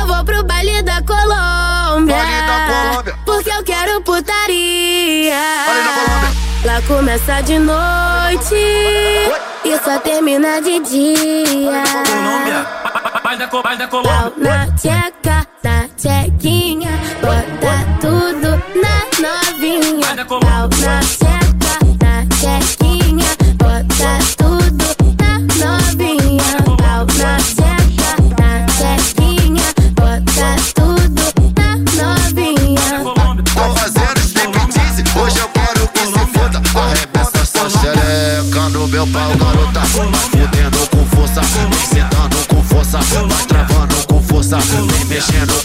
Eu 0.00 0.06
vou 0.06 0.24
pro 0.24 0.44
baile 0.44 0.82
da 0.82 1.02
Colômbia. 1.02 2.16
Baile 2.16 2.42
da 2.46 2.66
Colômbia. 2.66 3.14
Porque 3.26 3.50
eu 3.50 3.64
quero 3.64 4.00
putaria. 4.02 5.34
Baile 5.66 5.84
da 5.84 5.92
Colômbia. 5.92 6.30
Lá 6.64 6.82
começa 6.86 7.40
de 7.42 7.58
noite 7.58 8.54
e 9.64 9.78
só 9.84 9.98
termina 10.00 10.60
de 10.60 10.78
dia. 10.80 11.82
Pau 14.02 14.32
na 14.36 14.66
tcheca, 14.76 15.46
na 16.04 16.24
tchequinha, 16.24 16.90
bota 17.20 17.84
tudo 18.00 18.50
na 18.80 18.96
novinha. 19.20 20.26
Pau 20.26 20.68
na 20.80 21.00
tcheca, 21.00 21.74
na 22.02 22.26
tchequinha, 22.26 23.30
bota 23.58 24.18
tudo 24.38 24.84
na 25.18 25.38
novinha. 25.60 26.50
Pau 26.78 27.06
na 27.18 27.36
tcheca, 27.38 28.10
na 28.38 28.66
tchequinha, 28.66 29.66
bota 29.94 30.48
tudo 30.74 31.22
na 31.56 31.68
novinha. 31.76 32.88
Tô 33.54 33.74
fazendo 33.74 34.20
striptease, 34.20 35.04
hoje 35.18 35.38
eu 35.38 35.48
quero 35.48 35.88
que 35.88 36.06
se 36.06 36.26
foda 36.32 36.62
Arrebenta 36.80 37.40
essa 37.40 37.68
xereca 37.68 38.68
no 38.70 38.88
meu 38.88 39.06
pau, 39.06 39.36
garota 39.36 39.80
Fudendo 40.30 40.86
com 40.88 41.04
força, 41.16 41.40
vem 41.42 41.72
sentando 41.86 42.36
com 42.48 42.62
força 42.62 42.98
Vai 42.98 43.44
travando 43.46 43.94
com 44.06 44.22
força, 44.22 44.58
vem 44.58 45.04
mexendo 45.06 45.59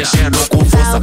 mexendo 0.00 0.38
com 0.48 0.64
força 0.64 0.98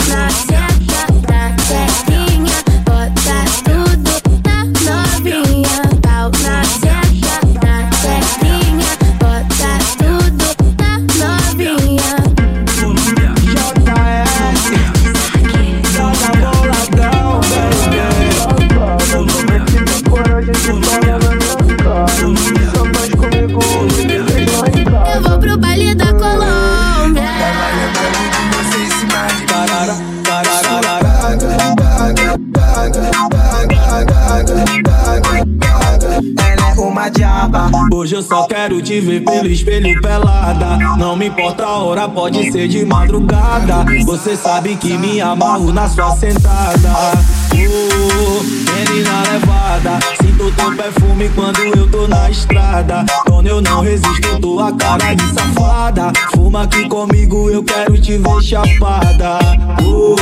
pelo 39.27 39.47
espelho 39.47 40.01
pelada. 40.01 40.77
Não 40.97 41.15
me 41.15 41.27
importa 41.27 41.65
a 41.65 41.77
hora, 41.77 42.07
pode 42.07 42.51
ser 42.51 42.67
de 42.67 42.85
madrugada. 42.85 43.85
Você 44.05 44.35
sabe 44.35 44.75
que 44.75 44.97
me 44.97 45.21
amarro 45.21 45.71
na 45.73 45.87
sua 45.89 46.15
sentada. 46.15 47.13
Oh, 47.53 48.43
menina 48.43 49.23
levada, 49.31 49.99
sinto 50.21 50.51
teu 50.51 50.75
perfume 50.75 51.29
quando 51.35 51.59
eu 51.59 51.89
tô 51.89 52.07
na 52.07 52.29
estrada. 52.29 53.05
Quando 53.27 53.47
eu 53.47 53.61
não 53.61 53.81
resisto, 53.81 54.39
tua 54.39 54.71
cara 54.73 55.13
de 55.13 55.33
safada. 55.33 56.11
Fuma 56.33 56.63
aqui 56.63 56.87
comigo, 56.87 57.49
eu 57.49 57.63
quero 57.63 57.99
te 57.99 58.17
ver 58.17 58.41
chapada. 58.41 59.39
Oh, 59.83 60.15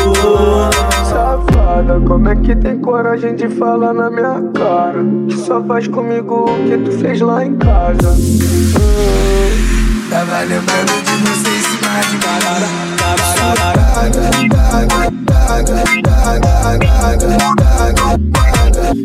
Safada, 1.09 1.99
como 2.07 2.29
é 2.29 2.35
que 2.35 2.55
tem 2.55 2.79
coragem 2.79 3.35
de 3.35 3.47
falar 3.47 3.93
na 3.93 4.09
minha 4.09 4.41
cara? 4.53 5.03
Que 5.27 5.37
só 5.37 5.63
faz 5.63 5.87
comigo 5.87 6.45
o 6.49 6.67
que 6.67 6.77
tu 6.77 6.91
fez 6.91 7.21
lá 7.21 7.45
em 7.45 7.55
casa. 7.55 8.15
Tava 10.09 10.39
lembrando 10.41 11.03
de 11.03 11.11
você 11.23 11.49
em 11.49 11.61
cima 11.61 11.99
de 12.09 12.17
carara. 12.17 12.67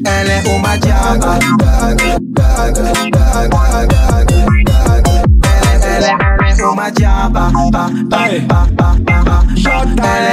Ela 0.07 0.33
é 0.33 0.43
uma 0.57 0.77
diaba. 0.79 1.39
on 6.71 6.77
my 6.77 6.91
job. 6.91 7.35
Shut 9.59 9.97
down. 9.97 10.31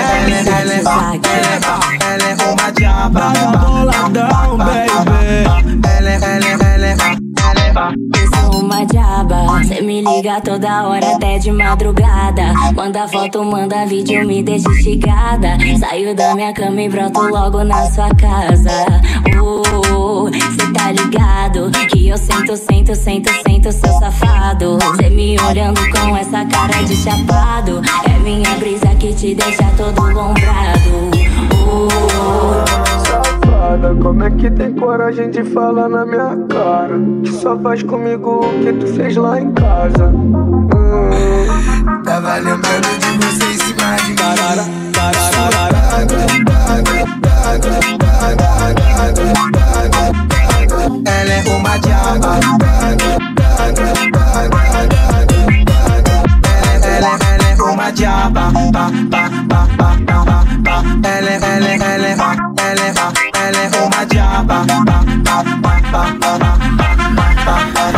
Baby. 7.07 7.26
Eu 7.77 8.41
sou 8.41 8.61
uma 8.61 8.83
diaba, 8.87 9.63
cê 9.63 9.81
me 9.81 10.01
liga 10.01 10.41
toda 10.41 10.87
hora 10.87 11.15
até 11.15 11.37
de 11.37 11.51
madrugada. 11.51 12.51
Manda 12.75 13.07
foto, 13.07 13.43
manda 13.43 13.85
vídeo, 13.85 14.25
me 14.25 14.41
deixa 14.41 14.67
instigada. 14.67 15.57
Saio 15.79 16.15
da 16.15 16.33
minha 16.33 16.51
cama 16.53 16.81
e 16.81 16.89
broto 16.89 17.21
logo 17.21 17.63
na 17.63 17.85
sua 17.91 18.09
casa. 18.15 18.71
Oh, 19.39 20.27
cê 20.31 20.73
tá 20.73 20.91
ligado? 20.91 21.69
Que 21.91 22.07
eu 22.07 22.17
sento, 22.17 22.57
sento, 22.57 22.95
sento, 22.95 23.29
sento, 23.43 23.71
seu 23.71 23.93
safado. 23.99 24.79
Cê 24.95 25.11
me 25.11 25.39
olhando 25.39 25.79
com 25.91 26.17
essa 26.17 26.43
cara 26.45 26.81
de 26.83 26.95
chapado. 26.95 27.83
É 28.09 28.19
minha 28.19 28.55
brisa 28.55 28.87
que 28.95 29.13
te 29.13 29.35
deixa 29.35 29.63
todo 29.77 30.01
lombrado. 30.01 31.11
Oh, 31.69 32.66
Como 34.01 34.23
é 34.23 34.31
que 34.31 34.49
tem 34.49 34.73
coragem 34.73 35.29
de 35.29 35.43
falar 35.43 35.87
na 35.87 36.05
minha 36.05 36.35
cara? 36.47 36.99
Que 37.23 37.31
só 37.31 37.57
faz 37.59 37.83
comigo 37.83 38.45
o 38.45 38.63
que 38.63 38.73
tu 38.73 38.87
fez 38.87 39.15
lá 39.15 39.39
em 39.39 39.51
casa. 39.53 40.07
Hum. 40.07 42.03
Tava 42.03 42.37
lembrando 42.37 42.97
de 42.97 43.25
você 43.25 43.45
em 43.45 43.57
cima 43.57 43.95
de 44.03 44.11
mim. 44.11 44.17
Ela 51.05 51.33
é 51.33 51.43
uma 51.55 51.77
diaba. 51.77 52.39
Ela, 56.49 56.87
ela, 56.97 57.17
ela 57.29 57.47
é 57.47 57.61
uma 57.61 57.91
diaba. 57.91 58.51
Ba, 58.71 58.89
ba, 59.09 59.29
ba, 59.47 59.67
ba, 59.77 59.95
ba, 60.05 60.25
ba, 60.25 60.43
ba. 60.59 60.83
Ela, 61.07 61.29
ela, 61.29 61.45
ela, 61.45 61.67
ela, 61.67 62.07
ela, 62.07 62.37
ela 62.57 63.26
él 63.47 63.55
es 63.55 63.71
una 63.81 64.03
llama. 64.03 64.65
Pa, 65.23 65.43
pa, 65.61 66.37
pa, 67.73 67.96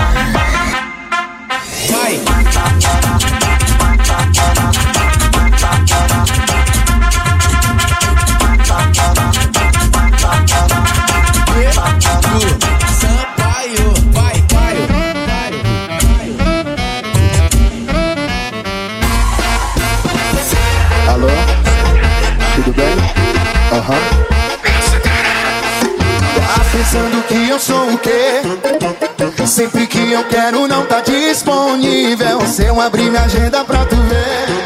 eu 30.19 30.23
quero 30.25 30.67
não 30.67 30.85
tá 30.85 31.01
disponível. 31.01 32.41
Se 32.45 32.65
eu 32.65 32.79
abrir 32.79 33.09
minha 33.09 33.23
agenda 33.23 33.63
pra 33.63 33.85
tu 33.85 33.95
ver. 33.95 34.59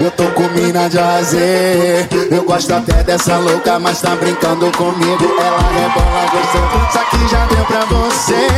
Eu 0.00 0.12
tô 0.12 0.24
com 0.26 0.48
mina 0.50 0.88
de 0.88 0.98
azer 0.98 2.08
Eu 2.30 2.44
gosto 2.44 2.72
até 2.72 3.02
dessa 3.02 3.36
louca, 3.36 3.78
mas 3.80 4.00
tá 4.00 4.14
brincando 4.14 4.70
comigo. 4.72 5.24
Ela 5.40 5.58
rebola 5.72 6.26
gostando, 6.30 6.88
isso 6.88 6.98
aqui 6.98 7.28
já 7.28 7.46
deu 7.46 7.64
pra 7.64 7.84
você. 7.86 8.48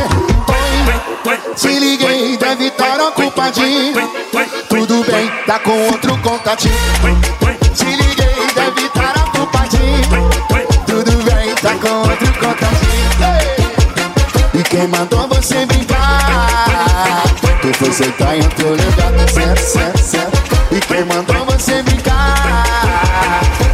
Te 1.55 1.79
liguei, 1.79 2.37
deve 2.37 2.67
estar 2.67 2.99
ocupadinho. 3.01 3.93
Tudo 4.69 5.03
bem, 5.03 5.31
tá 5.45 5.59
com 5.59 5.87
outro 5.87 6.17
contatinho 6.19 7.60
quem 14.71 14.87
mandou 14.87 15.27
você 15.27 15.65
brincar? 15.65 17.23
Tu 17.61 17.73
foi 17.77 17.91
sentar 17.91 18.37
em 18.37 18.41
outro 18.41 18.69
lugar 18.69 19.29
Certo, 19.29 19.59
certo, 19.59 19.97
certo 19.97 20.57
E 20.71 20.79
quem 20.79 21.03
mandou 21.03 21.45
você 21.45 21.83
brincar? 21.83 22.63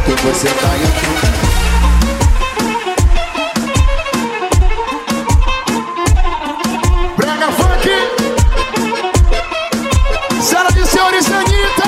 Tu 0.04 0.16
foi 0.16 0.34
sentar 0.34 0.76
de 10.74 10.86
senhores 10.86 11.30
Anitta 11.30 11.82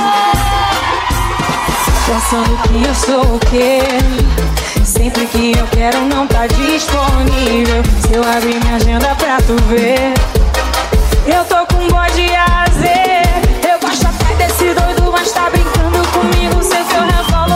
Pensando 2.06 2.62
que 2.62 2.86
eu 2.86 2.94
sou 2.94 3.34
o 3.34 3.38
quê? 3.40 4.39
Sempre 5.02 5.26
que 5.28 5.58
eu 5.58 5.66
quero 5.68 5.98
não 6.02 6.26
tá 6.26 6.46
disponível. 6.46 7.82
Se 8.02 8.14
eu 8.14 8.22
abrir 8.22 8.62
minha 8.62 8.76
agenda 8.76 9.14
pra 9.14 9.38
tu 9.38 9.56
ver 9.64 10.12
Eu 11.26 11.42
tô 11.46 11.66
com 11.74 11.88
bode 11.88 12.28
azer 12.36 13.22
Eu 13.66 13.80
gosto 13.80 14.06
até 14.06 14.34
desse 14.34 14.74
doido, 14.74 15.10
mas 15.10 15.32
tá 15.32 15.48
brincando 15.48 16.06
comigo. 16.08 16.62
Sei 16.62 16.84
que 16.84 16.94
eu 16.94 17.06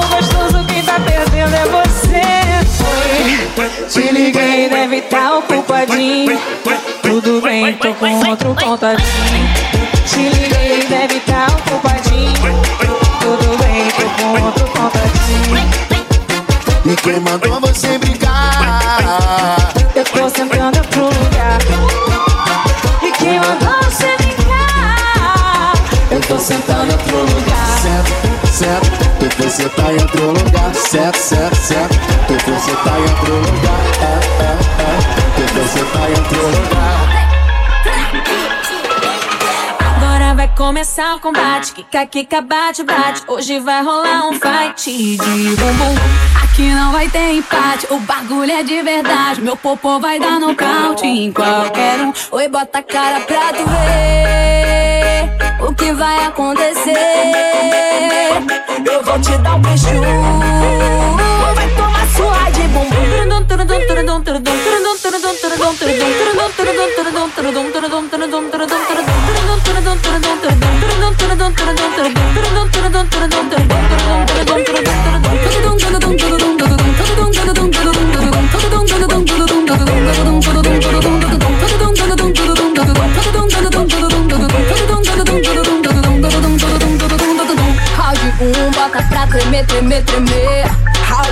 gostoso, 0.09 0.64
quem 0.64 0.83
tá 0.85 0.98
perdendo 1.00 1.54
é 1.54 1.66
você. 1.66 2.22
Te 3.90 4.11
liguei, 4.11 4.70
deve 4.70 5.02
tá 5.02 5.37
ocupadinho. 5.37 6.40
Tudo 7.02 7.42
bem, 7.42 7.74
tô 7.74 7.92
com 7.92 8.26
outro 8.26 8.54
contatinho 8.54 9.48
Te 10.07 10.30
liguei, 10.30 10.87
deve 10.88 11.20
tá 11.20 11.48
ocupadinho. 11.48 12.33
Tudo 13.20 13.59
bem, 13.59 13.87
tô 13.90 14.22
com 14.22 14.46
outro 14.46 14.64
contatinho 14.68 15.93
E 16.87 16.94
quem 16.97 17.18
mandou 17.18 17.59
você 17.61 17.97
brincar? 17.97 19.57
Eu 19.94 20.05
tô 20.05 20.29
sentando 20.29 20.87
pro 20.88 21.05
lugar. 21.05 21.59
E 23.03 23.11
quem 23.12 23.40
mandou 23.40 23.83
você 23.85 24.14
brincar? 24.18 25.73
Eu 26.11 26.20
tô 26.20 26.38
sentando 26.38 26.94
pro 27.05 27.20
lugar. 27.20 27.79
Certo, 27.81 28.47
certo, 28.53 28.90
tu 29.18 29.31
foi 29.35 29.49
sentar 29.49 29.94
em 29.94 30.03
outro 30.03 30.27
lugar. 30.27 30.75
Certo, 30.75 31.16
certo, 31.16 31.57
certo, 31.57 31.99
tu 32.27 32.38
foi 32.44 32.59
sentar 32.59 32.99
em 32.99 33.03
outro 33.03 33.35
lugar. 33.35 33.81
É, 34.03 34.42
é, 34.42 34.49
é, 34.83 34.99
tu 35.37 35.42
foi 35.55 35.68
sentar 35.68 36.11
em 36.11 36.14
outro 36.14 36.47
lugar. 36.49 37.14
Agora 39.97 40.35
vai 40.35 40.49
começar 40.49 41.14
o 41.16 41.20
combate. 41.20 41.73
Kika, 41.73 42.07
kika, 42.07 42.42
bate, 42.42 42.83
bate. 42.85 43.23
Hoje 43.27 43.59
vai 43.59 43.83
rolar 43.83 44.29
um 44.29 44.35
fight 44.35 44.85
de 44.90 45.16
bumbum. 45.57 45.94
Aqui 46.55 46.73
não 46.73 46.93
vai 46.93 47.09
ter 47.09 47.33
empate. 47.33 47.85
O 47.90 47.99
bagulho 47.99 48.49
é 48.49 48.62
de 48.62 48.81
verdade. 48.81 49.40
Meu 49.40 49.57
popô 49.57 49.99
vai 49.99 50.21
dar 50.21 50.38
nocaute 50.38 51.05
em 51.05 51.33
qualquer 51.33 51.99
um. 51.99 52.12
Oi, 52.31 52.47
bota 52.47 52.79
a 52.79 52.83
cara 52.85 53.19
pra 53.23 53.53
tu 53.53 53.64
ver 53.67 55.69
o 55.69 55.75
que 55.75 55.93
vai 55.95 56.27
acontecer. 56.27 56.95
Eu 58.87 59.03
vou 59.03 59.21
te 59.21 59.37
dar 59.38 59.57
um 59.57 59.62
beijo. 59.62 59.88
Vai 61.57 61.69
tomar 61.71 62.07
sua 62.14 62.51
de 62.51 62.64
Round 87.96 88.35
1, 88.40 88.70
bota 88.72 89.03
pra 89.09 89.27
tremer, 89.27 89.64
tremer, 89.66 90.05
tremer. 90.05 90.84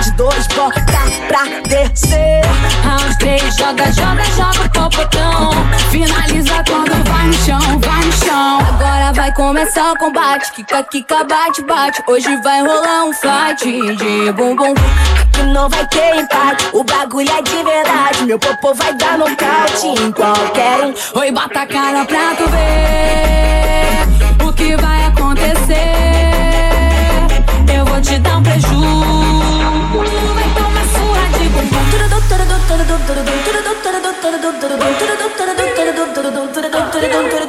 Round 0.03 0.17
2, 0.17 0.47
bota 0.47 0.81
pra 1.29 1.45
descer. 1.69 2.41
Round 2.83 3.17
3, 3.19 3.55
joga, 3.55 3.89
joga, 3.93 4.23
joga 4.35 4.65
o 4.65 4.69
popotão. 4.69 5.51
Finaliza 5.91 6.61
quando 6.67 6.91
vai 7.07 7.27
no 7.27 7.33
chão, 7.33 7.79
vai 7.79 8.03
no 8.03 8.11
chão. 8.11 8.59
Agora 8.67 9.13
vai 9.13 9.33
começar 9.33 9.93
o 9.93 9.97
combate. 9.97 10.51
Kika, 10.51 10.83
kika, 10.83 11.23
bate, 11.23 11.61
bate. 11.63 12.03
Hoje 12.05 12.35
vai 12.43 12.61
rolar 12.61 13.05
um 13.05 13.13
fight 13.13 13.95
de 13.95 14.31
bumbum. 14.33 14.73
Aqui 15.21 15.43
não 15.53 15.69
vai 15.69 15.87
ter 15.87 16.17
empate. 16.17 16.67
O 16.73 16.83
bagulho 16.83 17.31
é 17.31 17.41
de 17.41 17.63
verdade. 17.63 18.25
Meu 18.25 18.37
popô 18.37 18.73
vai 18.73 18.93
dar 18.95 19.17
nocaute 19.17 19.87
em 19.87 20.11
qualquer 20.11 20.83
um. 20.85 20.93
Oi, 21.19 21.31
bota 21.31 21.61
a 21.61 21.65
cara 21.65 22.03
pra 22.03 22.35
tu 22.35 22.49
ver 22.49 24.45
o 24.45 24.51
que 24.51 24.75
vai 24.75 25.05
acontecer. 25.05 25.93
Eu 27.73 27.85
vou 27.85 28.01
te 28.01 28.19
dar 28.19 28.32
Doctor, 31.93 32.09
doctor, 32.09 32.43
doctor, 32.45 32.83
doctor, 32.83 33.21
doctor, 33.21 33.61
doctor, 33.61 33.99
doctor, 34.01 34.37
doctor, 34.41 34.77
doctor, 34.81 35.13
doctor, 35.13 35.53
doctor, 35.53 35.91
doctor, 35.93 36.31
doctor, 36.31 36.69
doctor, 36.69 37.07
doctor, 37.07 37.42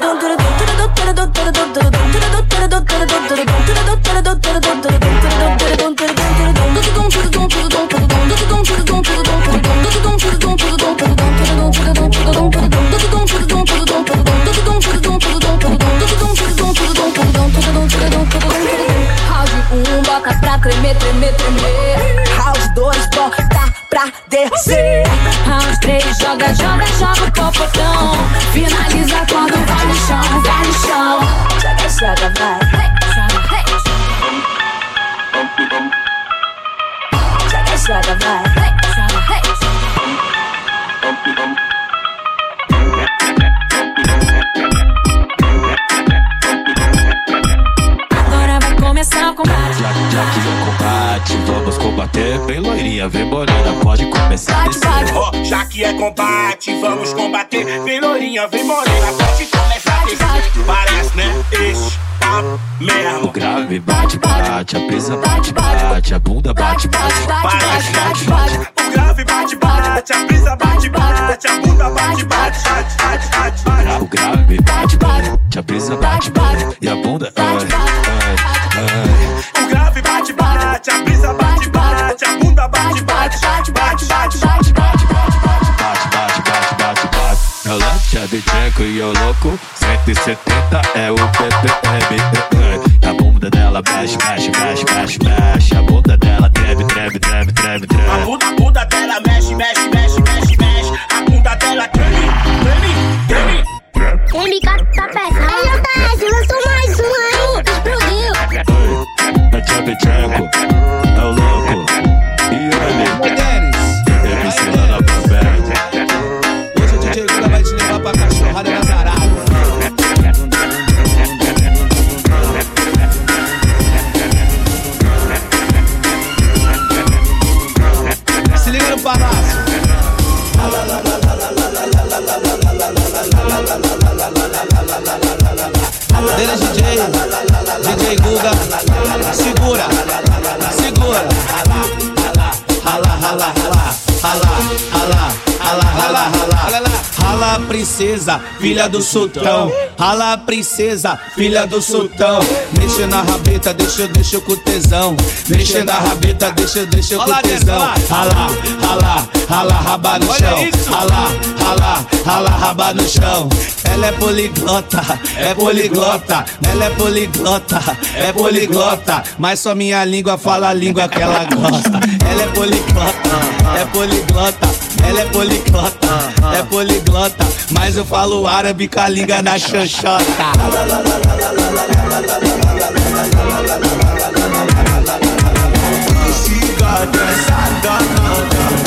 filha 148.64 148.88
do 148.88 149.02
sultão. 149.02 149.70
Rala, 149.98 150.38
princesa, 150.38 151.18
filha 151.34 151.66
do 151.66 151.82
sultão. 151.82 152.38
Mexe 152.78 153.04
na 153.04 153.20
rabeta, 153.20 153.74
deixa, 153.74 154.08
deixa 154.08 154.40
com 154.40 154.56
tesão. 154.56 155.14
Mexe 155.48 155.84
na 155.84 155.92
rabeta, 155.92 156.50
deixa, 156.52 156.86
deixa 156.86 157.18
com 157.18 157.42
tesão. 157.42 157.78
Rala, 158.08 158.50
rala, 158.80 159.28
rala, 159.50 159.74
raba 159.74 160.18
no 160.18 160.34
chão. 160.34 160.70
Rala, 160.90 161.28
rala, 161.62 162.06
rala, 162.24 162.48
raba 162.48 162.94
no 162.94 163.06
chão. 163.06 163.50
Ela 163.84 164.06
é 164.06 164.12
poliglota, 164.12 165.20
é 165.36 165.54
poliglota. 165.54 166.46
Ela 166.66 166.86
é 166.86 166.90
poliglota, 166.90 167.82
é 168.16 168.32
poliglota. 168.32 169.24
Mas 169.38 169.60
só 169.60 169.74
minha 169.74 170.02
língua 170.06 170.38
fala 170.38 170.70
a 170.70 170.74
língua 170.74 171.06
que 171.06 171.20
ela 171.20 171.44
gosta. 171.44 172.00
Ela 172.30 172.42
é 172.42 172.46
poliglota, 172.46 173.78
é 173.78 173.84
poliglota. 173.84 174.83
Ela 175.08 175.20
é 175.20 175.24
poliglota, 175.26 176.32
é 176.58 176.62
poliglota. 176.62 177.46
Mas 177.70 177.96
eu 177.96 178.04
falo 178.04 178.46
árabe 178.46 178.88
com 178.88 179.00
a 179.00 179.08
língua 179.08 179.42
na 179.42 179.58
chanchota. 179.58 180.24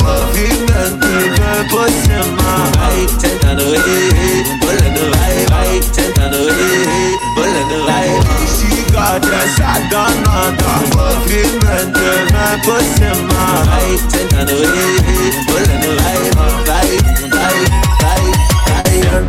Movimento 0.02 1.06
vem 1.06 1.68
por 1.68 1.88
cima 1.90 2.50
Vai 2.78 3.06
tentando 3.20 3.64
bolando 4.60 5.04
vai, 5.16 5.36
vai 5.50 5.80
Tentando 5.92 6.38
bolando 7.34 7.78
vai 7.84 8.08
por 12.64 12.80
cima 12.82 13.64
Vai 13.64 13.88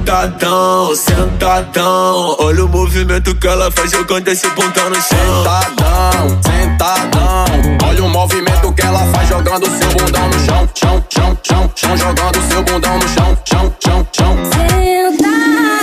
Sentadão, 0.10 0.96
sentadão 0.96 2.36
Olha 2.40 2.66
o 2.66 2.68
movimento 2.68 3.36
que 3.36 3.48
ela 3.48 3.70
faz 3.70 3.92
jogando 3.92 4.28
esse 4.30 4.50
bundão 4.50 4.90
no 4.90 4.96
chão 4.96 5.44
Sentadão, 5.44 6.40
sentadão. 6.42 7.46
Olha 7.88 8.04
o 8.04 8.10
movimento 8.10 8.74
que 8.74 8.82
ela 8.82 9.06
faz 9.14 9.30
jogando 9.30 9.68
seu 9.68 9.88
bundão 9.92 10.28
no 10.30 10.40
chão, 10.46 10.68
chão, 10.74 11.06
chão, 11.14 11.38
chão, 11.44 11.72
chão, 11.76 11.96
jogando 11.96 12.42
seu 12.50 12.64
bundão 12.64 12.98
no 12.98 13.08
chão, 13.08 13.38
chão, 13.46 13.72
chão, 13.86 14.08
chão. 14.12 14.36
Sentadão, 14.46 15.78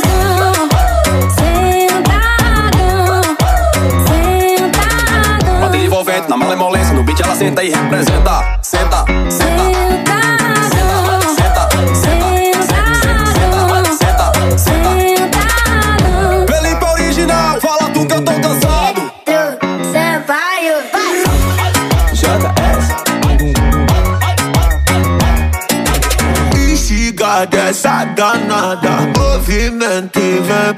sentadão, 1.37 2.91
sentadão. 5.39 5.61
Bota 5.61 5.77
envolvente 5.77 6.29
na 6.29 6.37
malemolência, 6.37 6.95
no 6.95 7.05
beat 7.05 7.21
ela 7.21 7.37
senta 7.37 7.63
e 7.63 7.71
representa. 7.71 8.56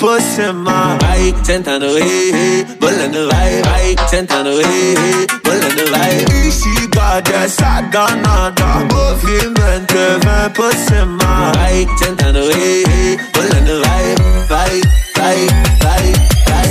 Vai 0.01 1.35
tentando 1.45 1.99
ir, 1.99 2.65
bolando 2.79 3.29
vai, 3.33 3.63
vai 3.63 3.97
Tentando 4.09 4.51
ir, 4.61 5.27
bolando 5.43 5.91
vai. 5.91 6.47
Instiga 6.47 7.21
dessa 7.23 7.81
danada 7.91 8.87
Movimento 8.93 9.95
e 9.95 10.19
vem 10.25 10.51
por 10.55 10.73
cima 10.73 11.53
Vai 11.57 11.85
tentando 11.99 12.39
ir, 12.53 13.19
bolando 13.35 13.83
vai, 13.83 14.15
vai, 14.49 14.81
vai, 15.17 15.49
vai, 15.83 16.29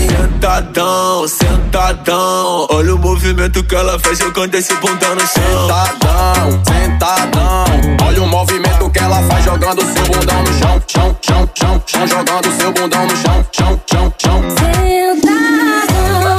Sentadão, 0.07 1.27
sentadão 1.27 2.67
Olha 2.69 2.95
o 2.95 2.97
movimento 2.97 3.61
que 3.63 3.75
ela 3.75 3.99
faz 3.99 4.17
jogando 4.19 4.55
esse 4.55 4.73
bundão 4.75 5.15
no 5.15 5.21
chão. 5.21 5.67
Sentadão, 5.67 6.63
sentadão. 6.65 7.65
Olha 8.05 8.23
o 8.23 8.27
movimento 8.27 8.89
que 8.89 8.99
ela 8.99 9.21
faz 9.23 9.43
jogando 9.43 9.81
seu 9.81 10.05
bundão 10.05 10.43
no 10.43 10.53
chão, 10.59 10.76
chão, 10.87 11.15
chão, 11.21 11.49
chão, 11.53 11.83
chão, 11.85 12.07
jogando 12.07 12.51
seu 12.51 12.71
bundão 12.71 13.05
no 13.05 13.15
chão, 13.17 13.45
chão, 13.51 13.81
chão, 13.91 14.13
chão. 14.17 14.41
Sentadão, 14.57 16.37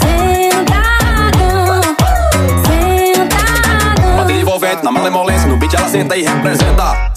sentadão, 0.00 1.82
sentadão. 2.64 4.16
Bota 4.16 4.32
envolvente 4.32 4.84
na 4.84 4.90
malemolência, 4.90 5.48
no 5.48 5.56
beat 5.58 5.74
ela 5.74 5.88
senta 5.88 6.16
e 6.16 6.22
representa. 6.22 7.07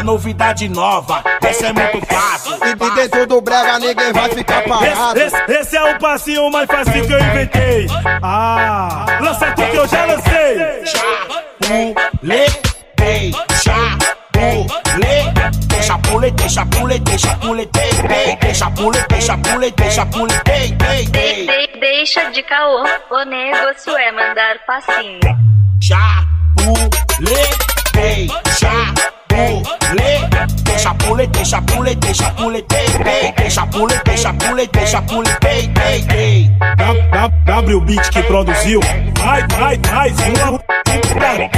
A 0.00 0.02
novidade 0.02 0.66
nova, 0.68 1.22
essa 1.42 1.66
é 1.66 1.72
muito 1.74 2.00
fácil. 2.06 2.56
E, 2.64 2.70
e 2.70 2.90
dentro 2.94 3.26
do 3.26 3.40
brega 3.42 3.78
ninguém 3.78 4.10
vai 4.12 4.30
ficar 4.30 4.62
parado. 4.64 5.20
Esse, 5.20 5.36
esse, 5.36 5.52
esse 5.52 5.76
é 5.76 5.84
o 5.94 5.98
passinho 5.98 6.50
mais 6.50 6.66
fácil 6.66 7.06
que 7.06 7.12
eu 7.12 7.20
inventei. 7.20 7.86
Ah, 8.22 9.04
lança 9.20 9.50
tudo 9.52 9.70
que 9.70 9.76
eu 9.76 9.86
já 9.86 10.04
lancei. 10.06 10.86
Chapuletei, 10.86 12.40
chapuletei, 16.48 16.48
chapuletei, 16.48 17.18
chapuletei, 17.18 17.90
chapuletei, 18.54 19.20
chapuletei, 19.20 19.20
chapuletei, 19.20 19.90
chapuletei, 19.90 20.68
De- 20.70 21.04
de- 21.06 21.80
Deixa 21.80 22.30
de 22.30 22.42
caô, 22.42 22.84
o 23.10 23.24
negócio 23.24 23.96
é 23.96 24.12
mandar 24.12 24.58
passinho. 24.66 25.20
Chapuletei, 25.82 27.50
deixa 30.64 30.94
pule, 30.94 31.26
deixa 31.26 31.60
pule, 31.62 31.94
deixa 31.96 32.30
pule, 32.30 32.64
deixa 32.68 32.86
pule, 32.96 33.34
deixa 33.36 33.66
pule, 33.66 34.00
deixa 34.04 34.32
pule, 34.32 34.66
deixa 34.68 35.02
pule, 35.02 35.30
W 37.46 37.80
Beat 37.80 38.10
que 38.10 38.22
produziu, 38.22 38.80
vai, 39.18 39.44
vai, 39.48 39.80
mais 39.90 40.16
vai, 40.16 40.60
vai 41.18 41.50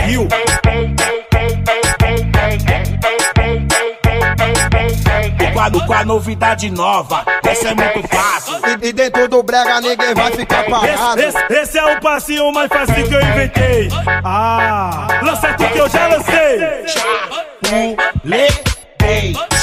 O 5.63 5.65
quadro 5.65 5.87
com 5.87 5.93
a 5.93 6.05
novidade 6.05 6.69
nova, 6.71 7.25
essa 7.47 7.69
é 7.69 7.75
muito 7.75 8.09
fácil. 8.09 8.55
E, 8.83 8.89
e 8.89 8.93
dentro 8.93 9.29
do 9.29 9.45
brega 9.45 9.81
ninguém 9.81 10.13
vai 10.13 10.33
ficar 10.33 10.65
parado. 10.65 11.21
Esse, 11.21 11.39
esse, 11.39 11.53
esse 11.53 11.79
é 11.79 11.85
o 11.97 12.01
passinho 12.01 12.53
mais 12.53 12.69
fácil 12.69 12.95
que 13.09 13.15
eu 13.15 13.23
inventei. 13.23 13.89
Ah, 14.25 15.07
lança 15.23 15.53
tudo 15.55 15.71
que 15.71 15.79
eu 15.79 15.89
já 15.89 16.09
lancei. 16.09 16.59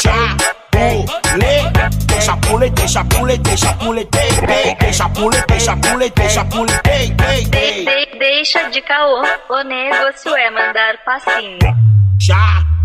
Chapuletei, 0.01 2.87
chapuletei, 2.87 2.87
chapuletei, 2.87 3.57
chapuletei, 3.57 4.93
chapuletei, 4.93 5.59
chapuletei, 5.59 5.59
chapuletei, 5.59 6.29
chapuletei, 6.29 7.09
De- 7.09 7.85
de- 7.85 8.19
Deixa 8.19 8.69
de 8.69 8.81
caô, 8.81 9.21
o 9.49 9.63
negócio 9.63 10.35
é 10.35 10.49
mandar 10.49 10.97
passinho. 11.05 11.57
Chapuletei, 12.19 12.78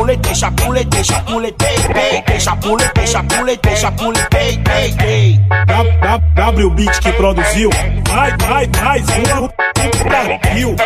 chapuletei, 0.00 0.34
chapuletei, 0.34 1.04
chapuletei, 1.04 2.40
chapuletei, 2.40 2.40
chapuletei, 2.40 3.06
chapuletei, 3.06 3.76
chapuletei, 3.76 5.40
W 6.34 6.70
Beat 6.70 7.00
que 7.00 7.12
produziu. 7.12 7.70
Vai, 8.08 8.36
vai, 8.38 8.68
mais 8.82 9.04
uma 9.08 9.52
Brasil. 10.04 10.76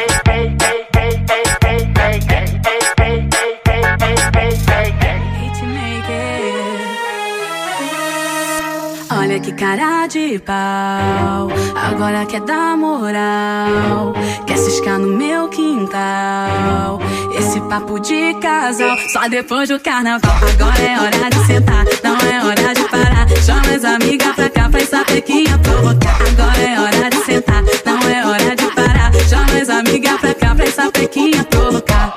Olha 9.25 9.41
que 9.41 9.53
cara 9.53 10.07
de 10.07 10.39
pau, 10.41 11.49
agora 11.75 12.27
quer 12.27 12.43
dar 12.43 12.77
moral, 12.77 14.13
quer 14.47 14.59
ciscar 14.59 14.99
no 14.99 15.17
meu 15.17 15.49
quintal. 15.49 17.01
Esse 17.35 17.59
papo 17.63 17.99
de 18.01 18.35
casal, 18.35 18.95
só 19.15 19.27
depois 19.27 19.71
do 19.71 19.81
carnaval. 19.81 20.31
Agora 20.31 20.79
é 20.79 21.01
hora 21.01 21.31
de 21.31 21.47
sentar, 21.47 21.87
não 22.05 22.19
é 22.19 22.45
hora 22.45 22.75
de 22.75 22.85
parar. 22.91 23.27
Chama 23.47 23.75
as 23.75 23.85
amigas 23.87 24.35
pra 24.35 24.51
cá 24.51 24.69
pra 24.69 24.81
essa 24.81 25.03
pequinha 25.07 25.59
provocar. 25.59 26.19
Agora 26.21 26.61
é 26.61 26.79
hora 26.79 27.09
de 27.09 27.25
sentar, 27.25 27.63
não 27.87 28.11
é 28.11 28.27
hora 28.27 28.55
de 28.55 28.67
parar. 28.75 29.11
Chama 29.27 29.59
as 29.59 29.71
amigas 29.71 30.21
pra 30.21 30.35
cá 30.35 30.55
pra 30.55 30.67
essa 30.67 30.93
pequinha 30.93 31.43
provocar. 31.45 32.13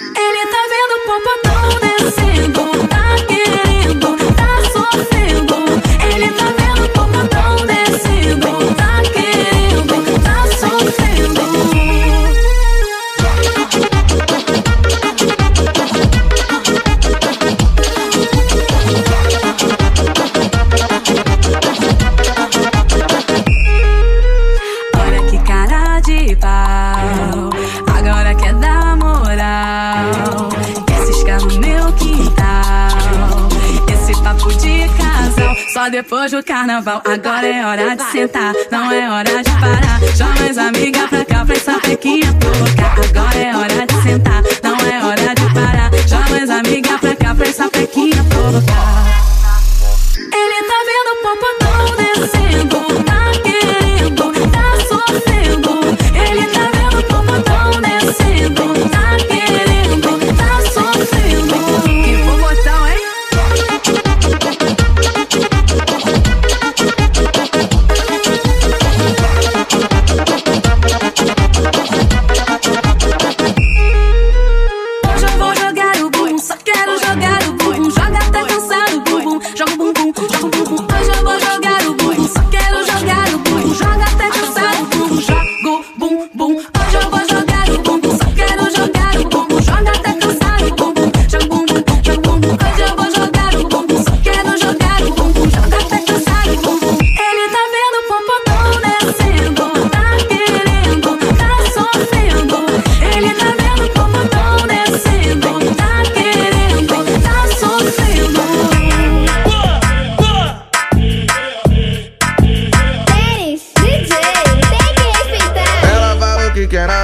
Ele 0.00 0.46
tá 0.50 0.62
vendo 0.68 0.94
o 0.96 1.00
popotão 1.06 1.78
descendo, 1.80 2.95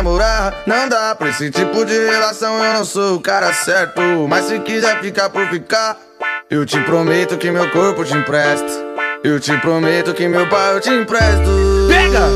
namorar, 0.03 0.63
não 0.67 0.89
dá 0.89 1.15
pra 1.15 1.29
esse 1.29 1.51
tipo 1.51 1.85
de 1.85 1.97
relação. 2.07 2.63
Eu 2.63 2.73
não 2.75 2.85
sou 2.85 3.17
o 3.17 3.21
cara 3.21 3.53
certo, 3.53 4.01
mas 4.29 4.47
se 4.47 4.59
quiser 4.61 5.01
ficar 5.01 5.31
por 5.31 5.47
ficar, 5.49 5.97
eu 6.51 6.67
te 6.67 6.79
prometo 6.81 7.39
que 7.39 7.51
meu 7.51 7.71
corpo 7.71 8.05
te 8.05 8.15
empresto. 8.15 8.93
Eu 9.23 9.39
te 9.39 9.57
prometo 9.59 10.13
que 10.13 10.27
meu 10.27 10.49
pai 10.49 10.75
eu 10.75 10.81
te 10.81 10.91
empresto. 10.91 11.49
Pega! 11.89 12.27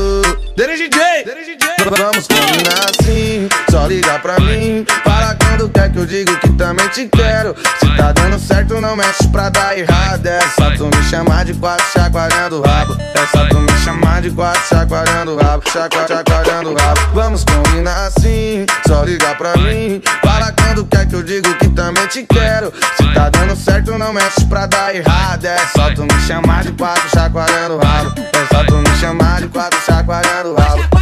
Dele 0.55 0.77
DJ! 0.77 1.66
Vamos 1.89 2.27
combinar 2.27 2.89
assim, 2.89 3.47
só 3.71 3.87
liga 3.87 4.19
pra 4.19 4.37
mim. 4.41 4.85
Fala 5.05 5.37
quando 5.41 5.69
quer 5.69 5.89
que 5.89 5.97
eu 5.97 6.05
digo 6.05 6.37
que 6.39 6.49
também 6.49 6.85
te 6.89 7.07
quero. 7.07 7.55
Se 7.79 7.95
tá 7.95 8.11
dando 8.11 8.37
certo, 8.37 8.81
não 8.81 8.93
mexe 8.93 9.25
pra 9.29 9.47
dar 9.47 9.77
errado. 9.77 10.25
É 10.25 10.41
só 10.59 10.69
tu 10.71 10.85
me 10.85 11.03
chamar 11.03 11.45
de 11.45 11.53
quatro 11.53 11.85
chacoalhando 11.93 12.59
o 12.59 12.61
rabo. 12.61 12.97
É 12.99 13.25
só 13.27 13.47
tu 13.47 13.59
me 13.59 13.71
chamar 13.85 14.21
de 14.21 14.31
quatro 14.31 14.61
chacoalhando 14.67 15.35
o 15.35 15.37
rabo. 15.37 15.63
Chacua, 15.71 16.05
chacoalhando 16.05 16.71
o 16.71 16.75
rabo. 16.75 16.99
Vamos 17.13 17.45
combinar 17.45 18.07
assim, 18.07 18.65
só 18.85 19.05
liga 19.05 19.33
pra 19.35 19.55
mim. 19.55 20.01
Fala 20.21 20.51
quando 20.51 20.85
quer 20.85 21.07
que 21.07 21.15
eu 21.15 21.23
digo 21.23 21.53
que 21.55 21.69
também 21.69 22.05
te 22.07 22.23
quero. 22.23 22.73
Se 22.97 23.13
tá 23.13 23.29
dando 23.29 23.55
certo, 23.55 23.97
não 23.97 24.11
mexe 24.11 24.43
pra 24.45 24.65
dar 24.65 24.93
errado. 24.93 25.45
É 25.45 25.57
só 25.73 25.89
tu 25.93 26.03
me 26.03 26.21
chamar 26.27 26.63
de 26.63 26.71
quatro 26.73 27.09
chacoalhando 27.09 27.75
o 27.75 27.79
rabo. 27.79 28.13
É 28.19 28.53
só 28.53 28.63
tu 28.65 28.75
me 28.75 28.95
chamar 28.99 29.39
de 29.39 29.47
quatro 29.47 29.79
chacoalhando 29.85 30.51
o 30.51 30.55
rabo. 30.55 30.97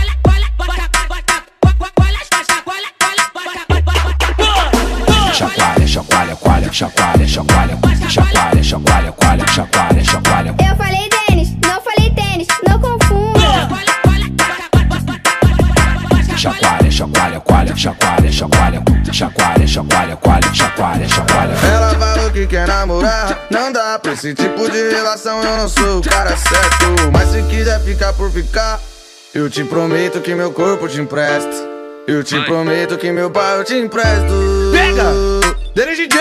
chacoalha, 5.36 5.86
chacoalha, 5.86 6.36
coalha, 6.38 6.72
chacoalha, 6.72 7.28
chacoalha, 7.28 7.78
chacoalha, 8.10 8.64
chacoalha, 8.64 9.12
coalha, 9.12 9.48
chacoalha, 9.48 10.04
chacoalha. 10.04 10.56
Eu 10.66 10.76
falei 10.78 11.10
tênis, 11.10 11.50
não 11.62 11.82
falei 11.82 12.10
tênis, 12.12 12.48
não 12.66 12.80
confunda. 12.80 13.40
Chacoalha, 16.38 16.90
chacoalha, 16.92 17.40
coalha, 17.42 17.76
chacoalha, 17.76 18.32
chacoalha, 18.32 18.84
chacoalha, 19.12 19.68
chacoalha, 19.68 20.16
coalha, 20.16 20.54
chacoalha, 20.54 21.10
chacoalha. 21.10 21.54
Ela 21.54 21.96
falou 21.96 22.32
que 22.32 22.48
quer 22.48 22.66
namorar, 22.66 23.38
não 23.52 23.74
dá 23.74 24.00
pra 24.00 24.14
esse 24.14 24.34
tipo 24.34 24.70
de 24.70 24.90
relação, 24.90 25.44
eu 25.44 25.58
não 25.58 25.68
sou 25.68 26.00
o 26.00 26.02
cara 26.02 26.36
certo. 26.38 27.12
Mas 27.12 27.30
se 27.32 27.44
quiser 27.50 27.82
ficar 27.82 28.14
por 28.14 28.32
ficar, 28.32 28.80
eu 29.34 29.50
te 29.50 29.66
prometo 29.66 30.22
que 30.22 30.34
meu 30.34 30.54
corpo 30.54 30.88
te 30.88 31.02
empresta. 31.02 31.75
Eu 32.08 32.24
te 32.24 32.40
prometo 32.46 32.98
que 33.00 33.12
meu 33.12 33.32
pai 33.32 33.60
eu 33.60 33.64
te 33.64 33.74
empresto. 33.74 34.32
Pega! 34.72 35.55
Dele 35.76 35.94
DJ! 35.94 36.18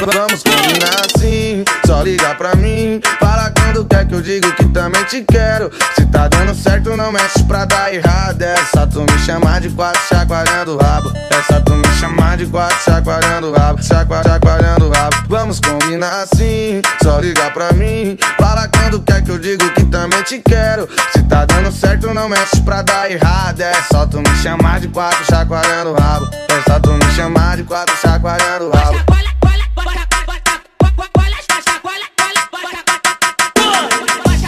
Vamos 0.00 0.42
combinar 0.42 1.04
assim, 1.04 1.62
só 1.86 2.02
liga 2.02 2.34
pra 2.36 2.54
mim. 2.54 3.02
Fala 3.20 3.50
quando 3.50 3.84
quer 3.84 4.08
que 4.08 4.14
eu 4.14 4.22
digo 4.22 4.50
que 4.52 4.64
também 4.70 5.04
te 5.04 5.20
quero. 5.30 5.70
Se 5.94 6.06
tá 6.06 6.26
dando 6.26 6.54
certo, 6.54 6.96
não 6.96 7.12
mexe 7.12 7.42
pra 7.44 7.66
dar 7.66 7.92
errado. 7.92 8.40
É 8.40 8.56
só 8.74 8.86
tu 8.86 9.02
me 9.02 9.18
chamar 9.18 9.60
de 9.60 9.68
quatro 9.68 10.00
chacoalhando 10.08 10.76
o 10.76 10.78
rabo. 10.78 11.12
É 11.14 11.42
só 11.52 11.60
tu 11.60 11.74
me 11.74 11.86
chamar 12.00 12.38
de 12.38 12.46
quatro 12.46 12.78
chacoalhando 12.82 13.50
o 13.50 13.52
rabo. 13.52 13.82
Chacua, 13.82 14.22
chacoalhando 14.22 14.86
o 14.86 14.90
rabo. 14.90 15.16
Vamos 15.28 15.60
combinar 15.60 16.22
assim, 16.22 16.80
só 17.02 17.20
liga 17.20 17.50
pra 17.50 17.74
mim. 17.74 18.16
Fala 18.38 18.68
quando 18.68 19.02
quer 19.02 19.22
que 19.22 19.30
eu 19.30 19.38
digo 19.38 19.68
que 19.74 19.84
também 19.84 20.22
te 20.22 20.38
quero. 20.38 20.88
Se 21.12 21.22
tá 21.24 21.44
dando 21.44 21.70
certo, 21.70 22.12
não 22.14 22.26
mexe 22.26 22.58
pra 22.62 22.80
dar 22.80 23.10
errado. 23.10 23.60
É 23.60 23.74
só 23.92 24.06
tu 24.06 24.18
me 24.18 24.36
chamar 24.42 24.80
de 24.80 24.88
quatro 24.88 25.22
chacoalhando 25.26 25.90
o 25.90 25.94
rabo. 25.94 26.26
É 26.48 26.70
só 26.70 26.80
tu 26.80 26.90
me 26.92 27.12
chamar 27.14 27.58
de 27.58 27.64
quatro 27.64 27.94
chacoalhando 27.96 28.61
o 28.62 28.70
rabo. 28.70 29.12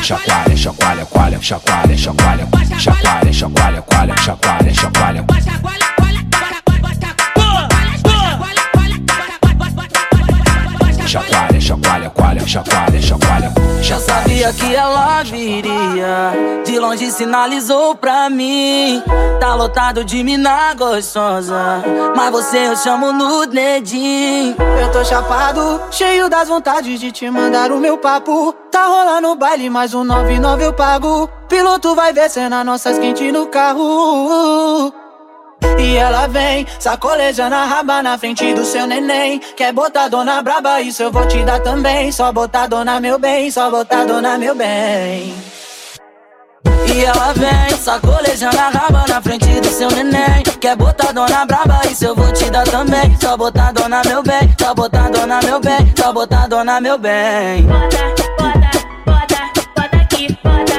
Chacoalha, 0.05 0.57
chacoalha, 0.57 1.07
coalha, 1.07 1.39
chacoalha, 1.41 1.97
chacoalha, 1.97 2.47
chacoalha, 2.79 3.33
chacoalha, 3.33 3.83
coalha, 3.83 4.15
chacoalha, 4.17 4.75
chacoalha. 4.75 5.25
Chacoalha, 11.07 11.44
chacoalha, 12.05 12.11
coalha, 12.11 12.47
chacoalha, 12.47 13.03
chacoalha. 13.03 13.53
Já 13.81 13.99
sabia 13.99 14.53
que 14.53 14.75
ela 14.75 15.23
viria. 15.23 16.33
De 16.65 16.79
longe 16.79 17.11
sinalizou 17.11 17.95
pra 17.95 18.29
mim. 18.29 19.03
Tá 19.41 19.55
lotado 19.55 20.05
de 20.05 20.23
mina 20.23 20.75
gostosa. 20.75 21.83
Mas 22.17 22.31
você 22.31 22.69
eu 22.69 22.77
chamo 22.77 23.13
no 23.13 23.47
dedinho. 23.47 24.57
Eu 24.81 24.91
tô 24.93 25.05
chapado, 25.05 25.81
cheio 25.91 26.29
das 26.29 26.49
vontades 26.49 26.99
de 27.01 27.13
te 27.13 27.31
mandar 27.31 27.71
o 27.71 27.79
meu 27.79 27.99
papo. 27.99 28.53
Tá 28.71 28.87
rolando 28.87 29.29
o 29.29 29.37
baile, 29.37 29.71
mais 29.71 29.95
um 29.95 30.05
99 30.05 30.65
eu 30.65 30.73
pago. 30.73 31.29
Piloto 31.49 31.95
vai 31.95 32.13
ver 32.13 32.31
cena 32.31 32.65
nossas 32.65 32.99
quente 32.99 33.31
no 33.31 33.47
carro. 33.47 35.04
E 35.79 35.97
ela 35.97 36.27
vem, 36.27 36.67
sacolejando 36.79 37.55
a 37.55 37.65
raba 37.65 38.03
na 38.03 38.17
frente 38.17 38.55
do 38.55 38.65
seu 38.65 38.87
neném. 38.87 39.41
Quer 39.57 39.73
botar 39.73 40.09
dona 40.09 40.43
braba, 40.43 40.81
isso 40.81 41.03
eu 41.03 41.13
vou 41.13 41.27
te 41.27 41.43
dar 41.45 41.61
também. 41.61 42.11
Só 42.13 42.33
botar 42.33 42.67
dona 42.67 43.01
meu 43.01 43.19
bem, 43.19 43.51
só 43.51 43.71
botar 43.71 44.05
dona 44.05 44.39
meu 44.39 44.55
bem. 44.55 45.35
E 46.95 47.05
ela 47.05 47.33
vem, 47.33 47.77
sacolejando 47.77 48.59
a 48.59 48.69
raba 48.69 49.05
na 49.09 49.21
frente 49.21 49.61
do 49.61 49.69
seu 49.69 49.91
neném. 49.91 50.43
Quer 50.61 50.77
botar 50.77 51.13
dona 51.13 51.45
braba, 51.45 51.81
isso 51.91 52.05
eu 52.05 52.15
vou 52.15 52.33
te 52.33 52.49
dar 52.51 52.65
também. 52.65 53.17
Só 53.21 53.37
botar 53.37 53.73
dona 53.73 54.03
meu 54.07 54.23
bem, 54.23 54.55
só 54.59 54.75
botar 54.75 55.11
dona 55.11 55.41
meu 55.43 55.61
bem, 55.61 55.93
só 55.97 56.13
botar 56.13 56.47
dona 56.47 56.81
meu 56.81 56.97
bem. 56.97 57.67
Bota, 57.67 58.15
bota, 58.39 58.71
bota, 59.05 59.39
bota 59.77 59.97
aqui, 59.97 60.39
bota, 60.43 60.74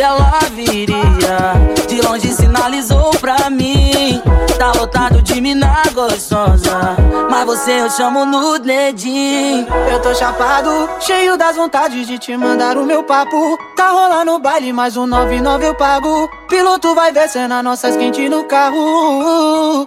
ela 0.00 0.38
viria. 0.52 1.54
De 1.88 2.00
longe 2.00 2.32
sinalizou 2.32 3.10
pra 3.20 3.50
mim. 3.50 4.20
Tá 4.58 4.72
lotado 4.72 5.22
de 5.22 5.40
mina 5.40 5.82
gostosa. 5.92 6.96
Mas 7.30 7.44
você 7.44 7.82
eu 7.82 7.90
chamo 7.90 8.24
no 8.24 8.58
dedinho. 8.58 9.66
Eu 9.90 10.00
tô 10.00 10.14
chapado, 10.14 10.88
cheio 11.00 11.36
das 11.36 11.56
vontades 11.56 12.06
de 12.06 12.18
te 12.18 12.36
mandar 12.36 12.76
o 12.76 12.84
meu 12.84 13.02
papo. 13.02 13.58
Tá 13.76 13.90
rolando 13.90 14.32
o 14.32 14.38
baile, 14.38 14.72
mais 14.72 14.96
um 14.96 15.06
99 15.06 15.66
eu 15.66 15.74
pago. 15.74 16.28
Piloto 16.48 16.94
vai 16.94 17.12
ver 17.12 17.28
cena 17.28 17.62
nossas 17.62 17.96
quente 17.96 18.28
no 18.28 18.44
carro. 18.44 19.86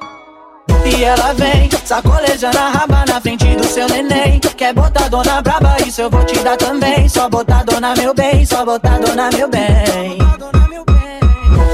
E 0.86 1.04
ela 1.04 1.34
vem, 1.34 1.70
sacolejando 1.86 2.58
a 2.58 2.70
raba 2.70 3.06
na 3.08 3.20
frente 3.22 3.46
Quer 4.70 4.74
botar 4.76 5.10
dona 5.10 5.42
braba, 5.42 5.78
isso 5.84 6.00
eu 6.00 6.12
vou 6.12 6.24
te 6.26 6.38
dar 6.42 6.56
também. 6.56 7.10
Só 7.10 7.28
botar 7.28 7.64
dona 7.64 7.96
meu 7.96 8.14
bem, 8.14 8.46
só 8.46 8.64
botar 8.64 9.00
dona 9.00 9.32
meu 9.32 9.50
bem. 9.50 10.20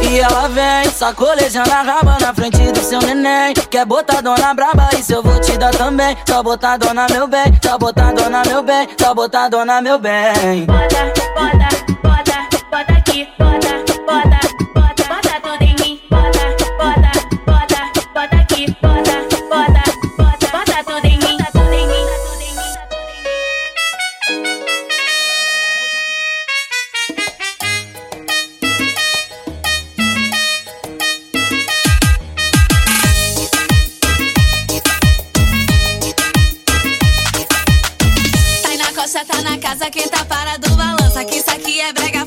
E 0.10 0.18
ela 0.18 0.48
vem, 0.48 0.90
sacolejando 0.92 1.74
a 1.74 1.82
raba 1.82 2.18
na 2.22 2.34
frente 2.34 2.72
do 2.72 2.80
seu 2.80 3.02
neném. 3.02 3.54
Quer 3.70 3.86
botar 3.86 4.22
dona 4.22 4.54
braba, 4.54 4.88
isso 4.98 5.12
eu 5.12 5.22
vou 5.22 5.42
te 5.42 5.58
dar 5.58 5.72
também. 5.72 6.16
Só 6.26 6.42
botar 6.42 6.78
dona 6.78 7.06
meu 7.12 7.28
bem, 7.28 7.60
só 7.62 7.78
botar 7.78 8.14
dona 8.14 8.44
meu 8.48 8.64
bem, 8.64 8.88
só 8.98 9.14
botar 9.14 9.50
dona 9.50 9.82
meu 9.82 10.00
bem. 10.00 10.66
Bota, 10.66 11.14
bota, 11.36 11.68
bota, 12.02 12.15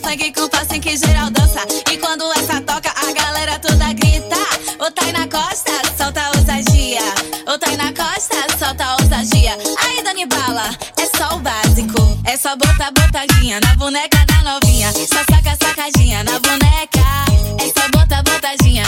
funk 0.09 0.33
com 0.33 0.49
passo 0.49 0.75
em 0.75 0.81
que 0.81 0.97
geral 0.97 1.31
dança. 1.31 1.61
E 1.92 1.99
quando 1.99 2.25
essa 2.33 2.61
toca, 2.62 2.90
a 2.97 3.12
galera 3.12 3.59
toda 3.59 3.92
grita. 3.92 4.37
Ô 4.79 5.12
na 5.12 5.29
costa, 5.29 5.73
solta 5.99 6.23
a 6.23 6.31
ousadia. 6.38 7.03
Tá 7.61 7.77
na 7.77 7.92
costa, 7.92 8.37
solta 8.59 8.85
a 8.85 8.97
ousadia. 9.03 9.59
Aí, 9.81 10.03
Dani 10.03 10.25
Bala, 10.27 10.71
é 10.97 11.07
só 11.16 11.37
o 11.37 11.40
básico. 11.40 12.19
É 12.25 12.37
só 12.37 12.56
botar 12.56 12.90
botadinha 12.92 13.61
na 13.61 13.75
boneca 13.75 14.25
da 14.27 14.52
novinha. 14.52 14.92
Só 14.92 15.23
saca 15.31 15.56
sacadinha 15.63 16.25
na 16.25 16.38
boneca. 16.38 17.04
É 17.59 17.81
só 17.81 17.88
botar 17.90 18.23
botadinha 18.23 18.88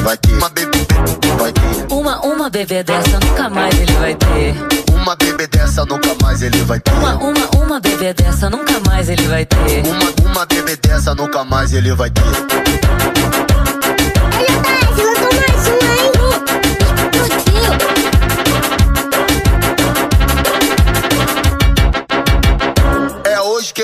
Vai 0.03 0.17
ter. 0.17 0.33
Uma 0.33 0.49
bebê, 0.49 0.77
vai 1.37 1.51
ter. 1.51 1.93
Uma, 1.93 2.19
uma 2.21 2.49
bebê 2.49 2.83
dessa 2.83 3.19
nunca 3.19 3.49
mais 3.49 3.79
ele 3.79 3.93
vai 3.93 4.15
ter. 4.15 4.55
Uma 4.93 5.15
bebê 5.15 5.47
dessa 5.47 5.85
nunca 5.85 6.15
mais 6.21 6.41
ele 6.41 6.61
vai 6.63 6.79
ter. 6.79 6.91
Uma, 6.93 7.15
uma, 7.15 7.65
uma 7.65 7.79
bebê 7.79 8.13
dessa 8.13 8.49
nunca 8.49 8.79
mais 8.87 9.09
ele 9.09 9.27
vai 9.27 9.45
ter. 9.45 9.83
Uma, 9.85 10.31
uma 10.31 10.45
bebê 10.45 10.75
dessa 10.75 11.13
nunca 11.13 11.43
mais 11.43 11.73
ele 11.73 11.93
vai 11.93 12.09
ter. 12.09 12.21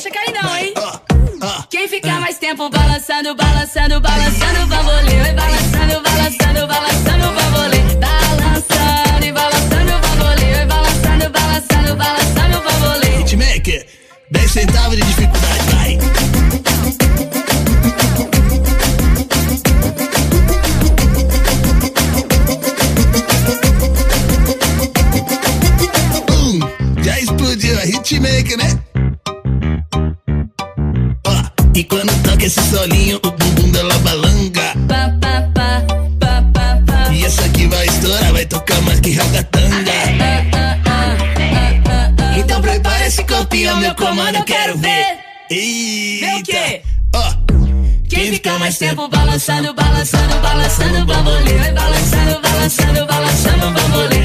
Deixa 0.00 0.10
cair 0.10 0.32
não, 0.32 0.56
hein? 0.56 0.72
Quem 1.68 1.86
ficar 1.86 2.20
mais 2.20 2.38
tempo 2.38 2.70
balançando, 2.70 3.34
balançando, 3.34 4.00
balançando 4.00 4.66
bambolê. 4.66 5.20
Vai 5.20 5.34
balançando, 5.34 6.02
balançando, 6.02 6.66
balançando 6.66 7.26
bambolê. 7.34 7.80
Balançando 8.00 9.26
e 9.26 9.32
balançando 9.32 9.92
bambolê. 10.00 10.54
Vai 10.54 10.66
balançando, 10.66 11.30
balançando, 11.30 11.96
balançando 11.96 12.62
bambolê. 12.62 13.20
Hitmaker, 13.20 13.86
10 14.30 14.50
centavos 14.50 14.96
de 14.96 15.04
quando 31.90 32.22
toca 32.22 32.46
esse 32.46 32.60
solinho, 32.70 33.20
o 33.22 33.30
bumbum 33.32 33.70
dela 33.72 33.98
balanga. 33.98 34.72
Pá, 34.88 35.12
pá, 35.20 35.42
pá, 35.52 35.82
pá, 36.20 36.42
pá, 36.54 36.78
pá. 36.86 37.12
E 37.12 37.24
essa 37.24 37.44
aqui 37.44 37.66
vai 37.66 37.84
estourar, 37.86 38.32
vai 38.32 38.46
tocar 38.46 38.80
mais 38.82 39.00
que 39.00 39.12
ragatanga. 39.12 39.92
Então 42.38 42.62
prepara 42.62 43.06
esse 43.06 43.24
copinho, 43.24 43.76
meu 43.78 43.94
comando, 43.96 44.36
eu 44.36 44.44
quero 44.44 44.78
ver. 44.78 45.18
Eita. 45.50 46.38
O 46.38 46.42
quê? 46.44 46.82
Ó, 47.12 47.32
Quem 48.08 48.32
ficar 48.32 48.58
mais 48.60 48.78
tempo 48.78 49.08
balançando, 49.08 49.74
balançando, 49.74 50.38
balançando 50.40 51.00
o 51.00 51.04
bambolê. 51.04 51.58
Vai 51.58 51.72
balançando, 51.72 52.40
balançando, 52.40 53.06
balançando 53.06 53.66
o 53.66 53.72
bambolê. 53.72 54.20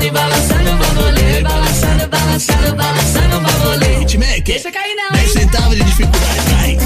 Balançando 0.00 0.04
e 0.06 0.10
balançando 0.10 0.70
bambolê. 0.78 1.42
Balançando, 1.42 2.08
balançando, 2.08 2.74
balançando 2.74 3.40
bambolê. 3.40 4.02
Hitmaker, 4.02 4.42
Deixa 4.44 4.72
cair 4.72 4.94
não, 4.96 5.10
10 5.12 5.22
hein? 5.22 5.42
centavos 5.42 5.76
de 5.76 5.84
dificuldade, 5.84 6.40
vai. 6.50 6.78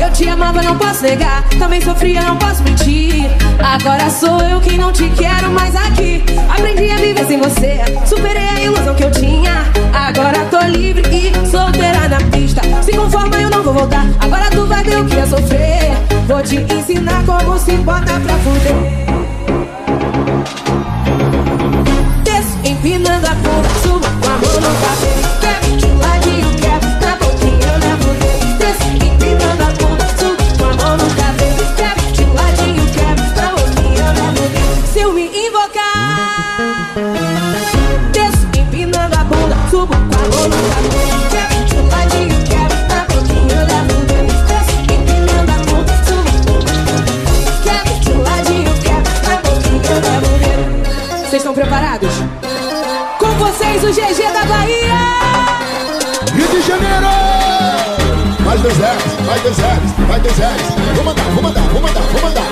Eu 0.00 0.12
te 0.12 0.28
amava, 0.28 0.62
não 0.62 0.76
posso 0.76 1.02
negar. 1.02 1.48
Também 1.58 1.80
sofria, 1.80 2.20
não 2.22 2.36
posso 2.36 2.62
mentir. 2.62 3.24
Agora 3.58 4.10
sou 4.10 4.40
eu 4.42 4.60
que 4.60 4.76
não 4.76 4.92
te 4.92 5.08
quero 5.10 5.50
mais 5.50 5.74
aqui. 5.74 6.22
Aprendi 6.48 6.90
a 6.90 6.96
viver 6.96 7.26
sem 7.26 7.38
você. 7.38 7.80
Superei 8.06 8.48
a 8.48 8.60
ilusão 8.60 8.94
que 8.94 9.04
eu 9.04 9.10
tinha. 9.12 9.79
Agora 10.20 10.44
tô 10.50 10.60
livre 10.66 11.02
e 11.16 11.32
solteira 11.46 12.06
na 12.06 12.18
pista. 12.30 12.60
Se 12.82 12.92
conforma, 12.92 13.40
eu 13.40 13.48
não 13.48 13.62
vou 13.62 13.72
voltar. 13.72 14.06
Agora 14.20 14.50
tu 14.50 14.66
vai 14.66 14.84
ver 14.84 14.98
o 14.98 15.06
que 15.06 15.16
é 15.16 15.24
sofrer. 15.24 15.92
Vou 16.26 16.42
te 16.42 16.56
ensinar 16.56 17.24
como 17.24 17.58
se 17.58 17.72
bota 17.76 18.20
pra 18.20 18.34
fuder. 18.40 18.74
Desço, 22.22 22.58
empinando 22.64 23.26
a 23.26 23.34
bunda, 23.34 23.68
subo 23.82 24.00
com 24.00 24.26
a 24.26 24.32
mão 24.32 24.60
no 24.60 24.80
cabelo. 24.82 25.39
Preparados? 51.60 52.10
Com 53.18 53.28
vocês, 53.32 53.84
o 53.84 53.88
GG 53.88 54.32
da 54.32 54.44
Bahia! 54.46 54.96
Rio 56.34 56.48
de 56.48 56.66
Janeiro! 56.66 57.06
Mais 58.42 58.60
dois 58.62 58.78
R's, 58.78 59.26
mais 59.26 59.42
dois 59.42 59.58
R's, 59.58 60.08
mais 60.08 60.22
dois. 60.22 60.36
Vou 60.94 61.04
mandar, 61.04 61.22
vou 61.24 61.42
mandar, 61.42 61.60
vou 61.60 61.82
mandar, 61.82 62.00
vou 62.00 62.22
mandar. 62.22 62.46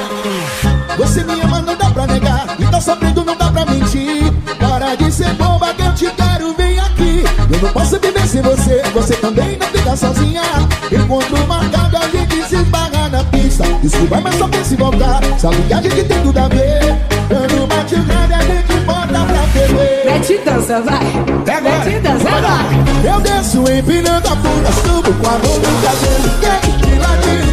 Você 0.99 1.25
me 1.25 1.41
ama, 1.41 1.63
não 1.63 1.75
dá 1.75 1.91
pra 1.91 2.07
negar. 2.07 2.47
E 2.59 2.67
tá 2.67 2.81
sofrendo, 2.83 3.25
não 3.25 3.35
dá 3.35 3.51
pra 3.51 3.65
mentir. 3.65 4.31
Para 4.61 4.95
de 4.95 5.11
ser 5.11 5.33
boba 5.35 5.73
que 5.73 5.83
eu 5.83 5.95
te 5.95 6.11
quero, 6.11 6.55
vem 6.55 6.79
aqui. 6.79 7.25
Eu 7.51 7.63
não 7.63 7.73
posso 7.73 7.99
viver 7.99 8.29
sem 8.29 8.43
você, 8.43 8.83
você 8.93 9.15
também 9.15 9.57
não 9.57 9.69
fica 9.69 9.97
sozinha. 9.97 10.43
Encontro 10.93 11.47
marcado, 11.47 11.97
a 11.97 12.09
gente 12.09 12.47
se 12.47 12.57
esbarra 12.57 13.09
na 13.09 13.25
pista. 13.25 13.65
Desculpa, 13.83 14.21
mas 14.21 14.35
só 14.35 14.47
pensa 14.49 14.75
em 14.75 14.77
voltar. 14.77 15.21
Que 15.67 15.73
a 15.73 15.81
gente 15.81 16.05
tem 16.05 16.23
tudo 16.23 16.39
a 16.39 16.49
ver. 16.49 17.09
Quando 17.29 17.67
bate 17.69 17.95
o 17.95 18.03
Mete 20.29 20.45
dança, 20.45 20.83
vai! 20.83 21.01
Mete 21.63 22.01
dança, 22.01 22.29
vai! 22.29 23.15
Eu 23.15 23.19
desço 23.23 23.65
empinando 23.73 24.29
a 24.29 24.35
bunda, 24.35 24.71
subo 24.73 25.11
com 25.11 25.27
a 25.27 25.39
mão 25.39 25.57
no 25.57 25.73
cabelo. 25.81 26.29
Quebro 26.39 26.77
de 26.87 26.99
ladinho, 26.99 27.48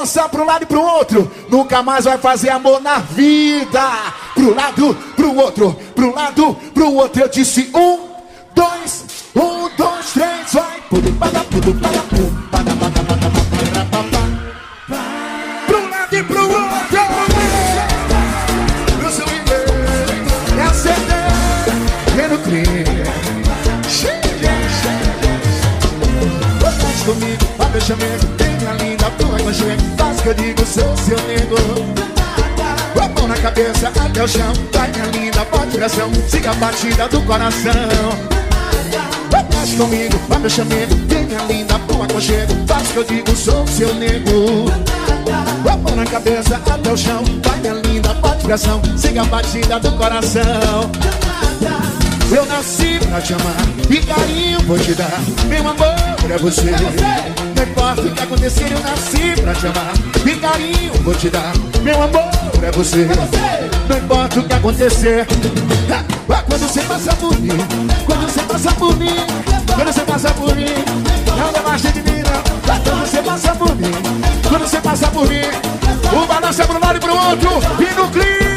Não 0.00 0.06
balançar 0.06 0.30
pro 0.30 0.46
lado 0.46 0.62
e 0.62 0.66
pro 0.66 0.80
outro, 0.80 1.30
nunca 1.50 1.82
mais 1.82 2.06
vai 2.06 2.16
fazer 2.16 2.48
amor 2.48 2.80
na 2.80 3.00
vida. 3.00 3.82
Pro 4.34 4.54
lado, 4.54 4.94
pro 5.14 5.36
outro, 5.36 5.76
pro 5.94 6.14
lado, 6.14 6.54
pro 6.72 6.94
outro. 6.94 7.20
Eu 7.20 7.28
disse 7.28 7.70
um, 7.74 8.08
dois, 8.54 9.04
um, 9.36 9.68
dois, 9.76 10.12
três, 10.14 10.54
vai. 10.54 10.80
Pada. 11.18 11.40
Pro 15.66 15.90
lado 15.90 16.16
e 16.16 16.22
pro 16.22 16.42
outro. 16.44 17.00
Seu 19.10 19.26
inglês, 19.26 19.68
é 20.56 20.62
acender, 20.62 22.24
é 22.24 22.28
no 22.28 22.38
crime. 22.38 22.84
Faz 26.80 27.02
comigo, 27.02 27.44
vai 27.58 27.70
meu 27.70 28.39
que 30.22 30.28
eu 30.28 30.34
digo, 30.34 30.66
sou 30.66 30.96
seu 30.96 31.16
nego 31.26 31.56
Com 32.92 33.00
a 33.00 33.08
mão 33.08 33.28
na 33.28 33.36
cabeça 33.36 33.88
até 33.88 34.22
o 34.22 34.28
chão 34.28 34.52
Vai 34.72 34.90
minha 34.92 35.06
linda, 35.06 35.44
pode 35.46 35.76
pressão 35.76 36.10
Siga 36.28 36.50
a 36.50 36.54
batida 36.54 37.08
do 37.08 37.20
coração. 37.22 37.72
Faz 39.52 39.74
comigo, 39.74 40.18
vai 40.28 40.38
meu 40.38 40.50
chamego. 40.50 40.94
Tem 41.06 41.26
minha 41.26 41.42
linda, 41.44 41.78
tua 41.80 42.06
conchego 42.06 42.54
Faz 42.66 42.88
que 42.88 42.96
eu 42.96 43.04
digo, 43.04 43.36
sou 43.36 43.66
seu 43.66 43.94
nego. 43.94 44.70
Com 45.62 45.68
a 45.68 45.76
mão 45.76 45.96
na 45.96 46.06
cabeça 46.06 46.56
até 46.56 46.92
o 46.92 46.96
chão 46.96 47.22
Vai 47.42 47.58
minha 47.58 47.74
linda, 47.74 48.14
pode 48.16 48.44
pressão 48.44 48.80
Siga 48.96 49.22
a 49.22 49.24
batida 49.26 49.78
do 49.80 49.92
coração 49.92 50.90
eu 52.32 52.46
nasci 52.46 52.98
pra 53.08 53.20
te 53.20 53.34
amar 53.34 53.56
e 53.88 53.96
carinho 53.98 54.60
vou 54.60 54.78
te 54.78 54.94
dar. 54.94 55.20
Meu 55.48 55.60
amor 55.60 56.30
é 56.30 56.38
você. 56.38 56.70
Não 57.56 57.62
importa 57.62 58.02
o 58.02 58.10
que 58.12 58.22
acontecer, 58.22 58.72
eu 58.72 58.80
nasci 58.80 59.40
pra 59.42 59.54
te 59.54 59.66
amar 59.66 59.92
e 60.24 60.36
carinho 60.36 60.92
vou 61.02 61.14
te 61.14 61.28
dar. 61.28 61.52
Meu 61.82 62.02
amor 62.02 62.30
é 62.62 62.70
você. 62.70 63.08
Não 63.88 63.98
importa 63.98 64.40
o 64.40 64.44
que 64.44 64.52
acontecer. 64.52 65.26
Ah, 65.90 66.42
Quando 66.46 66.68
você 66.68 66.80
passa 66.82 67.16
por 67.16 67.40
mim, 67.40 67.48
quando 68.06 68.22
você 68.22 68.42
passa 68.42 68.72
por 68.72 68.96
mim, 68.96 69.16
quando 69.74 69.92
você 69.92 70.00
passa 70.02 70.30
por 70.30 70.54
mim, 70.54 70.66
não 71.36 71.52
debaixa 71.52 71.92
de 71.92 72.02
mim 72.02 72.22
não. 72.22 72.82
Quando 72.84 73.06
você 73.06 73.22
passa 73.22 73.54
por 73.54 73.76
mim, 73.76 73.92
quando 74.48 74.62
você 74.62 74.80
passa 74.80 75.08
por 75.08 75.28
mim, 75.28 75.42
o 76.22 76.26
balanço 76.26 76.62
é 76.62 76.66
pro 76.66 76.80
lado 76.80 76.96
e 76.96 77.00
pro 77.00 77.12
outro 77.12 77.50
e 77.80 77.94
no 77.94 78.08
clima. 78.10 78.49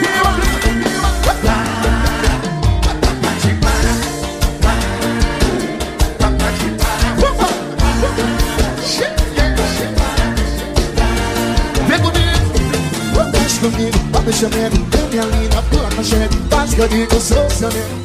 Comigo, 13.64 13.98
comigo, 14.00 14.22
me 14.26 14.34
chamar, 14.34 14.70
tem 14.92 15.10
minha 15.10 15.24
linda, 15.24 15.64
tua 15.72 15.90
conchego, 15.96 16.34
faz 16.50 16.74
que 16.74 16.82
eu 16.82 16.88
digo, 16.88 17.22
sou 17.22 17.50
seu 17.50 17.70
nego. 17.70 18.04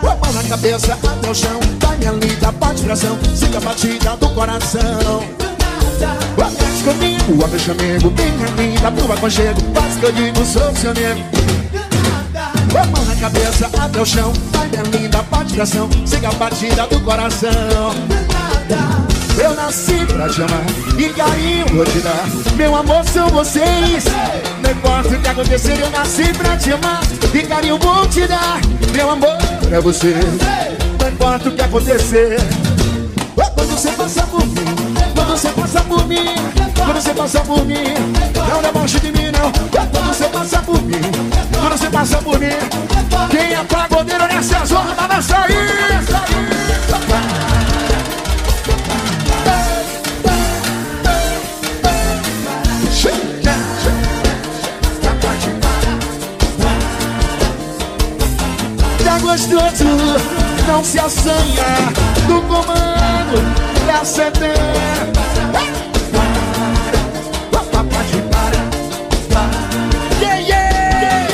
Com 0.00 0.08
a 0.08 0.16
mão 0.16 0.32
na 0.32 0.42
cabeça 0.42 0.94
até 0.94 1.30
o 1.30 1.34
chão, 1.34 1.60
vai 1.80 1.96
minha 1.98 2.12
linda, 2.12 2.52
bate 2.52 2.82
pressão, 2.82 3.18
siga 3.34 3.58
a 3.58 3.60
batida 3.60 4.16
do 4.16 4.28
coração. 4.30 5.22
Desce 6.58 6.84
comigo, 6.84 7.44
ó 7.44 7.46
meu 7.46 7.58
chamego, 7.58 8.10
minha 8.10 8.48
linda, 8.56 8.90
tua 8.90 9.16
conchego, 9.16 9.60
faz 9.74 9.96
que 9.96 10.04
eu 10.04 10.12
digo, 10.12 10.44
sou 10.44 10.74
seu 10.74 10.94
nego. 10.94 11.20
Com 12.72 12.78
a 12.78 12.86
mão 12.86 13.04
na 13.04 13.14
cabeça 13.16 13.70
até 13.78 14.00
o 14.00 14.06
chão, 14.06 14.32
vai 14.52 14.68
minha 14.68 14.82
linda, 14.82 15.22
bate 15.30 15.54
pressão, 15.54 15.88
siga 16.04 16.28
a 16.28 16.32
batida 16.32 16.86
do 16.86 17.00
coração. 17.00 17.94
Eu 19.40 19.54
nasci 19.54 20.04
pra 20.06 20.28
te 20.28 20.42
amar 20.42 20.64
e 20.98 21.08
carinho 21.10 21.66
vou 21.68 21.84
te 21.84 22.00
dar. 22.00 22.26
Meu 22.56 22.74
amor 22.74 23.04
são 23.04 23.28
vocês. 23.28 24.04
Não 24.62 24.70
importa 24.70 25.08
o 25.08 25.20
que 25.20 25.28
acontecer, 25.28 25.80
eu 25.80 25.90
nasci 25.90 26.32
pra 26.34 26.56
te 26.56 26.72
amar 26.72 27.00
e 27.32 27.42
carinho 27.42 27.78
vou 27.78 28.06
te 28.08 28.26
dar. 28.26 28.60
Meu 28.92 29.10
amor 29.10 29.36
é 29.70 29.80
você. 29.80 30.14
Não 31.00 31.08
importa 31.08 31.48
o 31.48 31.52
que 31.52 31.62
acontecer. 31.62 32.36
Quando 33.34 33.70
você 33.70 33.90
passa 33.92 34.22
por 34.24 34.44
mim, 34.44 34.64
quando 35.14 35.30
você 35.30 35.48
passa 35.50 35.80
por 35.82 36.06
mim, 36.08 36.34
quando 36.76 36.94
você 37.00 37.14
passa 37.14 37.40
por 37.40 37.64
mim, 37.64 37.94
não 38.48 38.62
deboche 38.62 38.98
de 38.98 39.12
mim 39.12 39.30
não. 39.30 39.52
Quando 39.70 40.08
você 40.08 40.24
passa 40.24 40.58
por 40.62 40.82
mim, 40.82 41.00
quando 41.52 41.78
você 41.78 41.90
passa 41.90 42.18
por 42.18 42.38
mim, 42.40 42.58
quem 43.30 43.54
é 43.54 43.64
pagodeiro 43.64 44.26
nessa 44.26 44.64
zona, 44.64 44.94
balança 44.94 45.36
aí. 45.36 45.54
Tá 46.90 47.57
gostoso, 59.28 59.84
não 60.66 60.82
se 60.82 60.98
assanha 60.98 61.66
do 62.26 62.40
comando 62.42 63.42
da 63.86 64.02
CD. 64.02 64.46
Yeah, 70.20 70.40
yeah. 70.40 71.26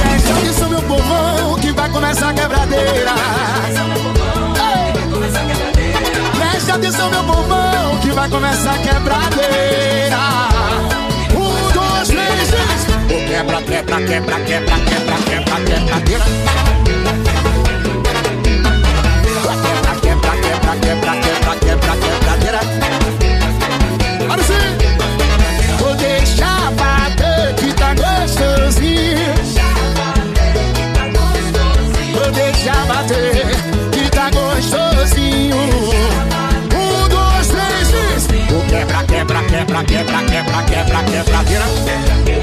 Presta 0.00 0.32
atenção, 0.32 0.68
meu 0.70 0.82
povão, 0.82 1.58
que 1.60 1.72
vai 1.72 1.88
começar 1.90 2.30
a 2.30 2.32
quebradeira. 2.32 3.12
Presta 6.38 6.74
atenção, 6.76 7.10
meu 7.10 7.24
povão, 7.24 7.98
que 8.00 8.10
vai 8.10 8.28
começar 8.30 8.74
a 8.74 8.78
quebradeira. 8.78 10.16
Quebra, 13.28 13.62
quebra, 13.62 14.00
quebra, 14.00 14.40
quebra, 14.40 14.40
quebra, 14.46 15.16
quebra. 15.26 15.46
Quebra, 15.66 16.00
quebra, 16.00 16.65
quebra, 39.84 39.84
quebra, 39.84 40.24
quebra, 40.24 40.62
quebra, 40.62 41.02
quebradeira. 41.02 41.64
Olha 41.64 41.64
assim. 41.64 42.35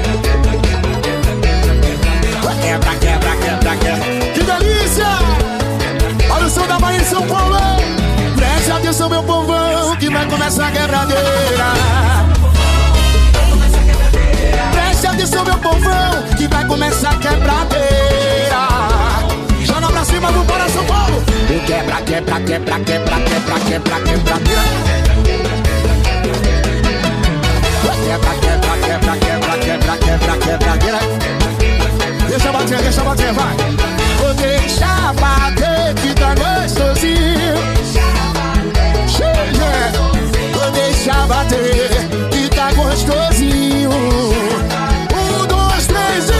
Que 10.64 10.68
vai 10.68 10.68
começar 10.68 10.68
a 10.68 10.70
quebradeira. 10.70 11.68
Preste 14.72 15.06
atenção, 15.06 15.44
meu 15.44 15.58
povão, 15.58 16.22
que 16.36 16.48
vai 16.48 16.66
começar 16.66 17.10
a 17.10 17.16
quebradeira. 17.16 18.68
Joga 19.64 19.88
pra 19.88 20.04
cima 20.04 20.32
do 20.32 20.44
Bora 20.44 20.68
São 20.68 20.84
Paulo. 20.84 21.22
E 21.50 21.60
quebra, 21.66 22.00
quebra, 22.02 22.40
quebra, 22.40 22.80
quebra, 22.80 23.20
quebra, 23.20 23.60
quebra, 23.60 24.00
quebradeira. 24.00 24.62
Quebra, 28.04 28.34
quebra, 28.34 28.76
quebra, 28.78 29.16
quebra, 29.16 29.58
quebra, 29.58 29.96
quebra, 29.98 30.36
quebradeira. 30.38 30.98
Deixa 32.28 32.52
bater, 32.52 32.78
deixa 32.78 33.02
bater, 33.02 33.32
vai. 33.32 33.56
Vou 34.18 34.34
deixar 34.34 35.14
bater 35.14 35.94
que 35.94 36.14
tá 36.14 36.34
gostosinho. 36.34 37.83
Bater 41.44 42.08
que 42.30 42.48
tá 42.48 42.72
gostosinho. 42.72 43.90
Um, 43.90 45.46
dois, 45.46 45.86
três 45.86 46.30
e. 46.30 46.32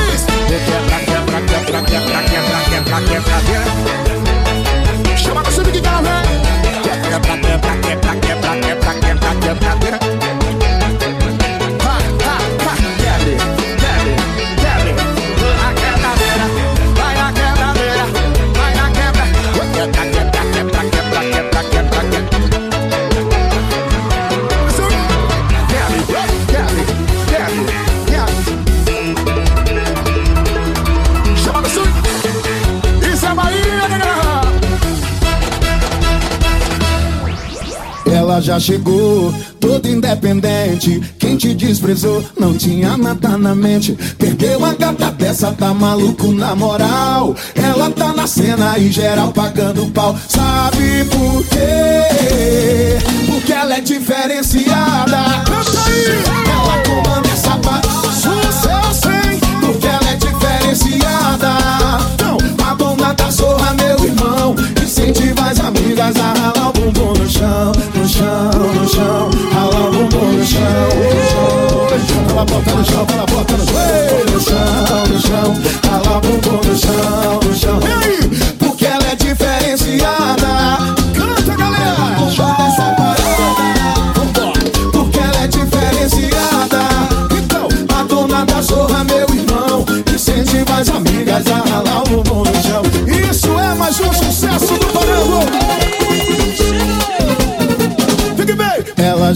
Quebra, 0.65 0.99
quebra, 1.01 1.41
quebra, 1.43 1.83
quebra, 1.83 2.23
quebra, 2.23 3.01
quebra, 3.01 3.39
quebra. 3.47 3.75
Chama 5.17 5.43
no 5.43 5.51
sub 5.53 5.71
que 5.71 5.81
tá 5.81 6.01
vem. 6.01 6.43
Quebra, 6.83 7.21
quebra, 7.21 7.77
quebra, 7.77 8.15
quebra, 8.17 8.55
quebra, 8.61 8.95
quebra, 8.95 9.35
quebra. 9.41 9.95
Vai, 9.95 10.04
já 38.45 38.61
chegou, 38.61 39.35
toda 39.59 39.89
independente. 39.89 41.01
Quem 41.19 41.37
te 41.37 41.55
desprezou 41.55 42.23
não 42.39 42.53
tinha 42.55 42.95
nada 42.97 43.39
na 43.39 43.55
mente. 43.55 43.97
Perdeu 44.19 44.63
a 44.65 44.75
gata 44.75 45.11
dessa, 45.13 45.51
tá 45.53 45.73
maluco 45.73 46.31
na 46.31 46.55
moral. 46.55 47.35
Ela 47.55 47.91
tá 47.91 48.13
na 48.13 48.27
cena 48.27 48.79
e 48.79 48.93
geral 48.93 49.33
pagando 49.33 49.91
pau. 49.93 50.15
Sabe 50.29 51.05
por 51.07 51.43
quê? 51.47 52.99
Porque 53.27 53.53
ela 53.53 53.77
é 53.77 53.81
diferenciada. 53.81 55.43
Canta 55.47 55.81
aí! 55.87 56.05
Ela 56.51 56.83
comanda 56.83 57.24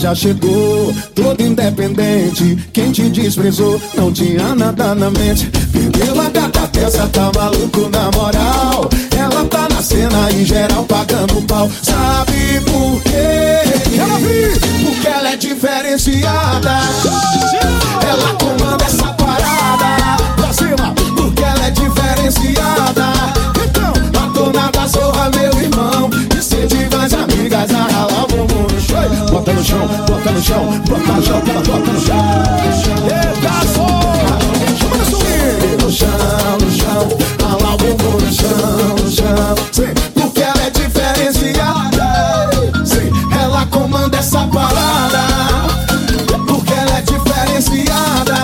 já 0.09 0.15
chegou, 0.15 0.95
toda 1.15 1.43
independente. 1.43 2.57
Quem 2.73 2.93
te 2.93 3.11
desprezou 3.11 3.81
não 3.95 4.11
tinha 4.13 4.55
nada 4.55 4.95
na 4.95 5.11
mente. 5.11 5.51
Perdeu 5.73 6.21
a 6.21 6.31
gata 6.31 6.67
dessa, 6.69 7.07
tá 7.09 7.31
maluco 7.35 7.91
na 7.91 8.11
moral. 8.13 8.89
Ela 9.17 9.45
tá 9.45 9.69
na 9.69 9.83
cena 9.83 10.31
em 10.33 10.45
geral 10.45 10.85
pagando 10.85 11.43
pau. 11.43 11.71
Sabe 11.83 12.61
por 12.61 13.03
quê? 13.03 13.61
Porque 14.85 15.09
ela 15.09 15.33
é 15.33 15.37
diferenciada. 15.37 16.79
Ela 18.03 18.35
comanda 18.35 18.78
chão. 29.69 29.87
Bota 30.07 30.31
no 30.31 30.43
chão, 30.43 30.65
bota 30.89 31.13
no 31.13 31.23
chão, 31.23 31.23
chão, 31.23 31.43
ela 31.47 31.61
bota 31.61 31.93
no 31.93 32.01
chão. 32.01 32.17
Eita 33.05 33.67
zorra! 33.75 34.39
Chama 34.79 34.97
no 34.97 35.05
swing. 35.05 35.77
No 35.83 35.91
chão, 35.91 36.59
no 36.61 36.71
chão, 36.71 37.09
ralar 37.43 37.75
o 37.75 38.21
no 38.21 38.33
chão, 38.33 38.97
no 38.97 39.11
chão. 39.11 39.55
Sim, 39.73 39.93
porque 40.15 40.41
ela 40.41 40.63
é 40.63 40.71
diferenciada. 40.71 42.51
Sim, 42.85 43.11
ela 43.39 43.67
comanda 43.67 44.17
essa 44.17 44.47
parada. 44.47 45.27
Porque 46.47 46.73
ela 46.73 46.99
é 46.99 47.03
diferenciada. 47.03 48.39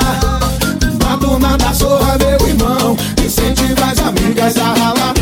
A 1.11 1.16
dona 1.16 1.57
da 1.57 1.72
zorra, 1.72 2.18
meu 2.18 2.49
irmão. 2.49 2.97
Incentiva 3.25 3.87
as 3.87 3.99
amigas 3.99 4.57
a 4.59 4.75
ralar. 4.75 5.14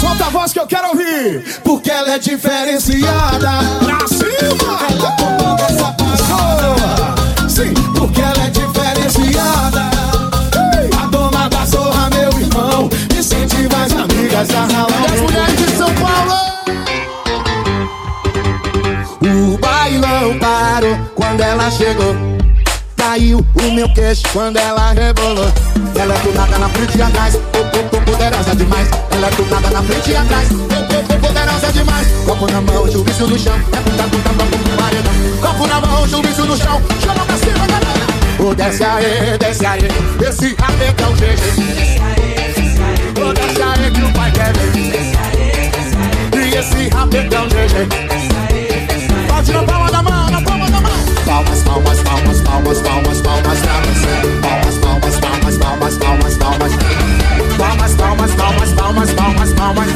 Solta 0.00 0.26
a 0.26 0.30
voz 0.30 0.52
que 0.52 0.60
eu 0.60 0.66
quero 0.66 0.88
ouvir. 0.88 1.42
Porque 1.64 1.90
ela 1.90 2.12
é 2.12 2.18
diferenciada. 2.18 3.50
Pra 3.84 4.06
cima! 4.06 4.78
Ela 4.90 5.23
parou 20.44 20.96
quando 21.14 21.40
ela 21.40 21.70
chegou. 21.70 22.14
Caiu 22.96 23.38
o 23.54 23.70
meu 23.72 23.88
queixo 23.94 24.22
quando 24.32 24.58
ela 24.58 24.92
rebolou. 24.92 25.50
Ela 25.96 26.14
é 26.14 26.18
do 26.18 26.34
nada 26.34 26.58
na 26.58 26.68
frente 26.68 26.98
e 26.98 27.02
atrás, 27.02 27.36
po- 27.36 27.64
po- 27.64 27.84
po- 27.84 28.00
poderosa 28.02 28.54
demais. 28.54 28.88
Ela 29.10 29.26
é 29.28 29.30
do 29.30 29.46
nada 29.46 29.70
na 29.70 29.82
frente 29.82 30.10
e 30.10 30.16
atrás, 30.16 30.48
po- 30.48 30.56
po- 30.84 31.02
po- 31.04 31.18
poderosa 31.26 31.72
demais. 31.72 32.06
Copo 32.26 32.46
na 32.52 32.60
mão, 32.60 32.90
juízo 32.90 33.26
no 33.26 33.38
chão. 33.38 33.54
É 33.54 33.76
puta, 33.80 34.02
puta, 34.04 34.28
puta, 34.30 34.44
puta, 34.44 34.82
paredão. 34.82 35.12
Copo 35.40 35.66
na 35.66 35.80
mão, 35.80 36.08
juízo 36.08 36.44
no 36.44 36.56
chão. 36.56 36.82
Chama 37.00 37.24
pra 37.24 37.36
cima, 37.38 37.66
galera. 37.66 38.04
Ô, 38.38 38.54
desce 38.54 38.84
aí, 38.84 39.38
desce 39.38 39.64
aí. 39.66 39.88
Esse 40.28 40.54
rapetão 40.60 41.12
GG. 41.14 41.42
Ô, 43.20 43.32
desce 43.32 43.62
aí 43.62 43.90
que 43.90 44.02
o 44.02 44.12
pai 44.12 44.30
quer 44.32 44.52
ver. 44.52 44.72
E 46.38 46.54
esse 46.56 46.88
rapetão 46.94 47.46
GG. 47.48 47.88
Bate 49.28 49.52
na 49.52 49.62
palma 49.62 49.90
da 49.90 50.02
mão, 50.02 50.02
na 50.02 50.02
palma 50.02 50.02
da 50.02 50.02
mão. 50.02 50.23
Palmas, 51.34 51.64
palmas, 51.64 52.00
palmas, 52.02 52.40
palmas, 52.42 52.80
palmas, 52.80 53.20
palmas 53.20 53.58
pra 53.58 53.80
você. 53.80 54.06
Palmas, 54.40 54.78
palmas, 54.78 55.18
palmas, 55.18 55.58
palmas, 55.58 55.96
palmas, 55.98 56.36
palmas. 56.36 56.72
Palmas, 57.58 57.94
palmas, 57.96 58.34
palmas, 58.34 58.72
palmas, 58.72 59.12
palmas, 59.14 59.52
palmas. 59.52 59.88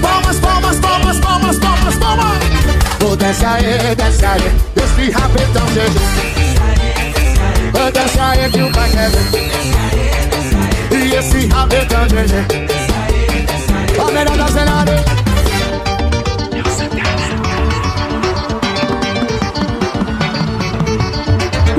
Palmas, 0.00 0.38
palmas, 0.38 0.78
palmas, 0.78 1.18
palmas, 1.18 1.58
palmas, 1.58 1.96
palmas. 1.96 2.38
Ô, 3.04 3.16
desce 3.16 3.44
aí, 3.44 3.96
desce 3.96 4.24
aí. 4.24 4.52
Esse 4.76 5.10
rapetão 5.10 5.66
GG. 5.66 5.98
Ô, 7.74 7.90
desce 7.90 8.20
aí 8.20 8.48
que 8.48 8.62
o 8.62 8.70
pai 8.70 8.88
quer 8.88 9.10
ver. 9.10 9.30
E 10.96 11.12
esse 11.16 11.48
rapetão 11.48 12.06
GG. 12.06 12.34
A 14.00 14.12
melhor 14.12 14.36
da 14.36 14.46
cenário. 14.46 15.21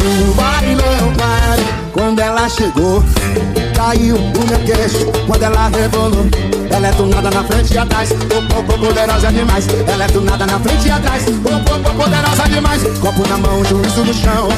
O 0.05 0.33
bailão 0.33 1.13
parou 1.17 1.65
quando 1.93 2.19
ela 2.19 2.49
chegou. 2.49 3.01
Caiu 3.73 4.17
o 4.17 4.47
meu 4.47 4.59
queixo 4.65 5.05
quando 5.25 5.43
ela 5.43 5.69
rebolou. 5.69 6.25
Ela 6.69 6.87
é 6.87 6.91
do 6.91 7.05
nada 7.05 7.31
na 7.31 7.43
frente 7.45 7.73
e 7.73 7.77
atrás. 7.77 8.11
Ô, 8.11 8.15
ô, 8.59 8.63
poderosa 8.77 9.31
demais. 9.31 9.65
Ela 9.87 10.03
é 10.03 10.07
do 10.07 10.19
nada 10.19 10.45
na 10.45 10.59
frente 10.59 10.87
e 10.87 10.91
atrás. 10.91 11.23
Ô, 11.27 11.31
ô, 11.31 11.93
poderosa 11.95 12.43
demais. 12.49 12.83
Copo 12.99 13.27
na 13.29 13.37
mão, 13.37 13.63
juízo 13.63 14.03
no 14.03 14.13
chão. 14.13 14.49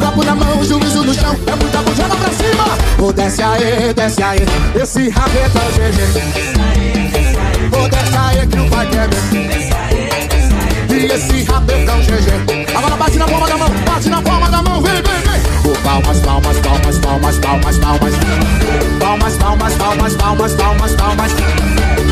Copo 0.00 0.24
na 0.24 0.34
mão, 0.34 0.64
juízo 0.64 1.04
no 1.04 1.12
chão. 1.12 1.36
É 1.46 1.56
muita 1.56 1.78
bujada 1.82 2.16
pra 2.16 2.30
cima. 2.30 2.64
Ô, 3.06 3.12
desce 3.12 3.42
aí, 3.42 3.92
desce 3.94 4.22
aí. 4.22 4.40
Esse 4.80 5.10
rabetão 5.10 5.62
GG. 5.74 6.00
Ô, 7.76 7.88
desce 7.88 8.16
aí 8.16 8.46
que 8.46 8.58
o 8.58 8.70
pai 8.70 8.88
quer 8.88 9.53
E 11.04 11.06
esse 11.06 11.42
rabetão 11.42 12.00
GG. 12.00 12.74
Agora 12.74 12.96
bate 12.96 13.18
na 13.18 13.26
palma 13.26 13.46
da 13.46 13.58
mão, 13.58 13.68
bate 13.84 14.08
na 14.08 14.22
palma 14.22 14.50
da 14.50 14.62
mão, 14.62 14.80
vem, 14.80 14.94
vem, 14.94 15.02
vem. 15.02 15.70
Ô, 15.70 15.76
palmas, 15.82 16.18
palmas, 16.20 16.56
palmas, 16.60 16.98
palmas, 16.98 17.38
palmas, 17.40 17.76
palmas. 17.76 18.14
Palmas, 18.98 19.36
palmas, 19.36 19.74
palmas, 19.74 20.14
palmas, 20.14 20.54
palmas, 20.54 20.92
palmas. 20.94 21.32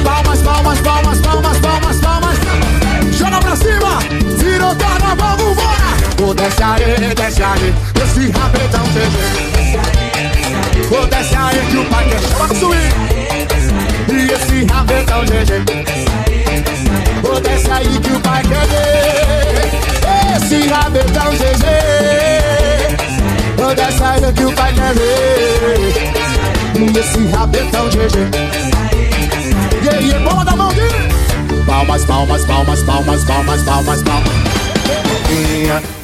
Palmas, 0.05 0.43
palmas, 0.43 0.79
palmas, 0.81 1.21
palmas, 1.21 1.59
palmas, 1.61 1.97
palmas. 2.01 2.39
Joga 3.17 3.41
pra 3.41 3.57
cima, 3.57 3.99
virou 4.37 4.77
carnaval, 4.77 5.39
vambora. 5.39 5.97
Ô, 6.23 6.35
desce 6.35 6.63
aí, 6.63 7.15
desce 7.15 7.43
aí, 7.43 7.75
esse 8.05 8.31
rabetão 8.31 8.85
GG. 8.93 9.17
Ô, 10.95 11.07
desce 11.07 11.35
aí 11.35 11.67
que 11.71 11.79
o 11.79 11.85
pai 11.87 12.09
quer 12.11 12.21
chama 12.21 12.47
no 12.47 12.55
swing. 12.57 12.93
E 14.13 14.33
esse 14.35 14.67
rabetão 14.71 15.25
GG. 15.25 16.32
Ô, 17.33 17.41
desce 17.41 17.71
aí 17.71 17.99
que 18.01 18.13
o 18.13 18.21
pai 18.21 18.43
quer 18.43 18.67
ver. 18.67 19.71
Esse 20.37 20.69
rabetão 20.69 21.31
GG. 21.33 21.65
Desce 23.75 24.03
aí 24.03 24.33
que 24.35 24.45
o 24.45 24.53
pai 24.53 24.75
quer 24.75 24.93
ver. 24.95 26.13
Esse 27.01 27.27
rabetão 27.29 27.89
GG. 27.89 28.29
E 29.83 29.89
aí, 29.89 30.25
palma 30.25 30.45
da 30.45 30.57
mão, 30.57 30.73
Gui. 30.73 31.65
Palmas, 31.65 32.05
palmas, 32.05 32.45
palmas, 32.45 32.83
palmas, 32.83 33.25
palmas, 33.25 33.63
palmas, 33.63 34.03
palmas. 34.03 34.62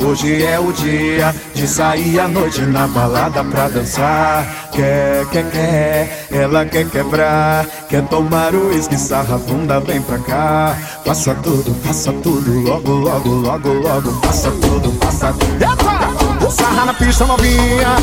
Hoje 0.00 0.44
é 0.44 0.58
o 0.58 0.72
dia 0.72 1.34
de 1.54 1.66
sair 1.66 2.20
à 2.20 2.28
noite 2.28 2.60
na 2.62 2.86
balada 2.86 3.42
pra 3.44 3.68
dançar. 3.68 4.46
Quer, 4.72 5.26
quer, 5.26 5.50
quer, 5.50 6.26
ela 6.30 6.64
quer 6.64 6.88
quebrar. 6.88 7.66
Quer 7.88 8.02
tomar 8.06 8.54
o 8.54 8.68
uísque, 8.68 8.96
sarra 8.96 9.34
a 9.34 9.38
bunda, 9.38 9.80
vem 9.80 10.00
pra 10.02 10.18
cá. 10.18 10.76
Faça 11.04 11.34
tudo, 11.36 11.74
faça 11.82 12.12
tudo, 12.12 12.60
logo, 12.60 12.92
logo, 12.92 13.28
logo, 13.30 13.72
logo. 13.72 14.12
Faça 14.24 14.50
tudo, 14.50 14.92
faça 15.00 15.32
tudo. 15.32 15.62
Epa! 15.62 16.50
Sarra 16.50 16.84
na 16.86 16.94
pista 16.94 17.26
novinha. 17.26 17.96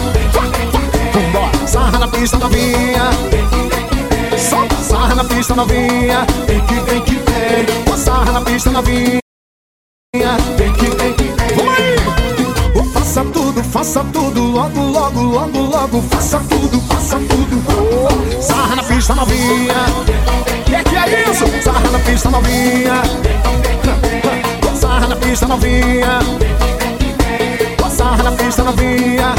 Vambora, 1.13 1.67
sarra 1.67 1.99
na 1.99 2.07
pista 2.07 2.37
novinha. 2.37 3.09
Solta, 4.37 4.75
sarra 4.75 5.15
na 5.15 5.23
pista 5.23 5.55
novinha. 5.55 6.25
Vem 6.47 6.61
que 6.65 6.75
vem 6.81 7.01
que 7.01 7.15
vem. 7.15 7.97
Sarra 7.97 8.31
na 8.33 8.41
pista 8.41 8.69
novinha. 8.69 9.19
Vem 10.57 10.73
que 10.73 10.85
vem 10.95 11.13
que 11.13 11.25
Vamos 11.25 11.44
faça 13.75 14.01
tudo, 14.05 14.41
logo, 14.41 14.79
logo, 14.79 15.21
logo, 15.21 15.59
logo, 15.59 16.01
faça 16.03 16.39
tudo, 16.49 16.79
faça 16.87 17.19
tudo. 17.19 18.41
Sarra 18.41 18.77
na 18.77 18.83
pista 18.83 19.13
novinha. 19.13 19.73
Que 20.63 20.81
que 20.81 20.95
é 20.95 21.29
isso? 21.29 21.45
Sarra 21.61 21.91
na 21.91 21.99
pista 21.99 22.29
novinha. 22.29 23.01
Sarra 24.79 25.07
na 25.07 25.15
pista 25.17 25.45
novinha. 25.45 26.19
Sarra 27.89 28.23
na 28.23 28.31
pista 28.31 28.63
novinha. 28.63 29.35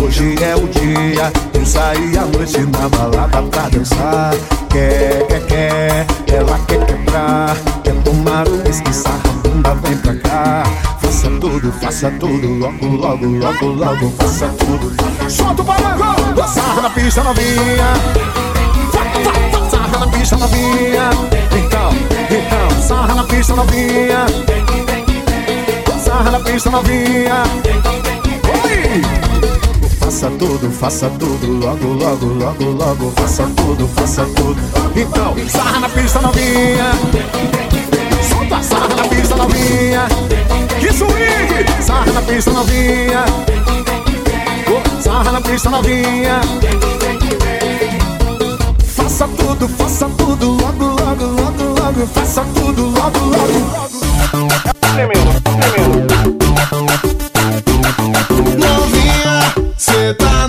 Hoje 0.00 0.36
é 0.40 0.54
o 0.54 0.68
dia 0.68 1.32
Eu 1.52 1.66
saí 1.66 2.16
à 2.16 2.24
noite 2.26 2.60
na 2.60 2.88
balada 2.88 3.42
pra 3.42 3.68
dançar. 3.68 4.32
Quer, 4.70 5.26
quer, 5.26 5.46
quer, 5.46 6.06
ela 6.32 6.58
quer 6.60 6.86
quebrar. 6.86 7.56
Quer 7.82 7.94
tomar 8.04 8.46
o 8.46 8.62
whisky, 8.64 8.94
sarra 8.94 9.18
bunda, 9.42 9.74
vem 9.74 9.96
pra 9.96 10.14
cá. 10.14 10.62
Faça 11.00 11.28
tudo, 11.40 11.72
faça 11.72 12.10
tudo, 12.20 12.48
logo, 12.54 12.86
logo, 12.86 13.26
logo, 13.26 13.66
logo 13.66 14.10
Faça 14.18 14.48
tudo. 14.58 14.92
Solta 15.28 15.62
o 15.62 15.64
balanço, 15.64 16.54
sarra 16.54 16.82
na 16.82 16.90
pista 16.90 17.24
novinha. 17.24 17.94
Sarra 19.70 19.98
na 19.98 20.06
pista 20.06 20.36
novinha. 20.36 21.10
Então, 21.58 21.90
então, 22.30 22.82
sarra 22.82 23.14
na 23.16 23.24
pista 23.24 23.56
novinha. 23.56 24.26
Sarra 26.04 26.30
na 26.30 26.40
pista 26.40 26.70
novinha! 26.70 28.07
Faça 29.98 30.30
tudo, 30.30 30.70
faça 30.70 31.10
tudo, 31.10 31.46
logo, 31.60 31.86
logo, 31.86 32.26
logo, 32.26 32.64
logo, 32.64 33.12
faça 33.16 33.44
tudo, 33.56 33.86
faça 33.88 34.24
tudo. 34.34 34.58
Então, 34.96 35.34
sarra 35.48 35.80
na 35.80 35.88
pista 35.88 36.20
novinha. 36.20 36.92
Solta, 38.28 38.62
sarra 38.62 38.94
na 38.96 39.04
pista 39.04 39.36
novinha. 39.36 40.08
Que 40.80 40.92
swing! 40.92 41.82
Sarra 41.82 42.12
na 42.12 42.22
pista 42.22 42.50
novinha. 42.52 43.24
Sarra 45.00 45.32
na 45.32 45.40
pista 45.40 45.70
novinha. 45.70 46.40
Faça 48.86 49.28
tudo, 49.28 49.68
faça 49.68 50.08
tudo, 50.16 50.52
logo, 50.52 50.84
logo, 50.84 51.24
logo, 51.24 51.80
logo, 51.80 52.06
faça 52.14 52.44
tudo, 52.54 52.86
logo, 52.86 53.18
logo. 53.18 54.68
Tremendo, 54.80 56.07
de 60.08 60.47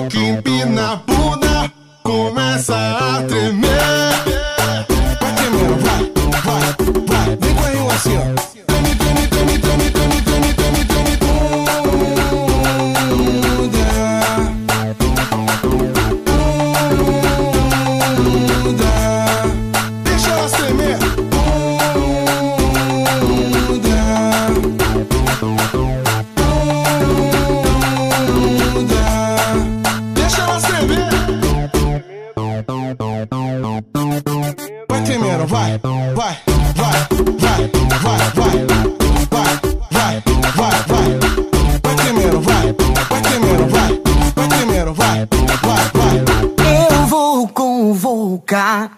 boca, 0.00 0.18
empina 0.18 0.92
a 0.92 0.96
bunda, 0.96 1.72
começa 2.02 2.76
a 2.76 3.22
tremer. 3.22 3.68
Vai 5.20 5.34
tremendo, 5.34 5.76
vai, 5.80 6.12
vai, 6.42 6.66
vai, 7.06 7.36
vem 7.36 7.54
com 7.54 7.90
assim, 7.90 8.16
ó. 8.18 8.35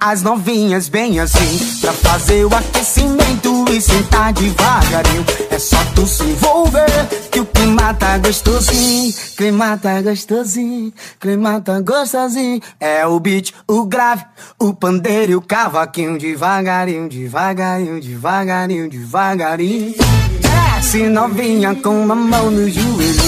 As 0.08 0.22
novinhas 0.22 0.88
bem 0.88 1.20
assim. 1.20 1.78
Pra 1.80 1.92
fazer 1.92 2.44
o 2.44 2.54
aquecimento 2.54 3.64
e 3.70 3.80
sentar 3.80 4.32
devagarinho. 4.32 5.24
É 5.50 5.58
só 5.58 5.76
tu 5.94 6.06
se 6.06 6.24
envolver 6.24 7.06
que 7.30 7.40
o 7.40 7.44
clima 7.44 7.92
tá 7.94 8.16
gostosinho. 8.18 9.12
Clima 9.36 9.76
tá 9.76 10.00
gostosinho, 10.00 10.92
clima 11.20 11.60
tá 11.60 11.80
gostosinho. 11.80 12.60
É 12.80 13.06
o 13.06 13.20
beat, 13.20 13.52
o 13.66 13.84
grave, 13.84 14.24
o 14.58 14.72
pandeiro 14.72 15.32
e 15.32 15.36
o 15.36 15.42
cavaquinho. 15.42 16.18
Devagarinho, 16.18 17.08
devagarinho, 17.08 18.00
devagarinho, 18.00 18.88
devagarinho. 18.88 19.94
Desce 20.40 21.02
novinha 21.08 21.74
com 21.74 22.02
uma 22.02 22.14
mão 22.14 22.50
no 22.50 22.68
joelho 22.68 23.22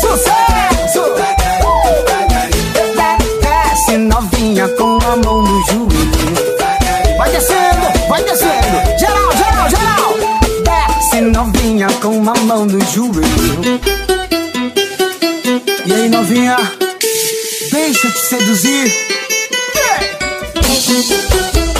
Sucesso! 0.00 0.47
Desce 3.88 4.00
novinha 4.00 4.68
com 4.76 4.98
a 4.98 5.16
mão 5.16 5.40
no 5.40 5.64
joelho. 5.64 5.88
Vai 7.16 7.30
descendo, 7.30 7.86
vai 8.06 8.22
descendo. 8.22 8.98
Geral, 8.98 9.32
geral, 9.34 9.70
geral. 9.70 10.14
Desce 10.62 11.20
novinha 11.22 11.86
com 12.02 12.18
uma 12.18 12.34
mão 12.34 12.66
no 12.66 12.78
joelho. 12.84 13.80
E 15.86 15.92
aí, 15.94 16.06
novinha? 16.10 16.58
Deixa 17.72 18.08
eu 18.08 18.12
te 18.12 18.20
seduzir. 18.20 18.92
Eu 20.54 21.77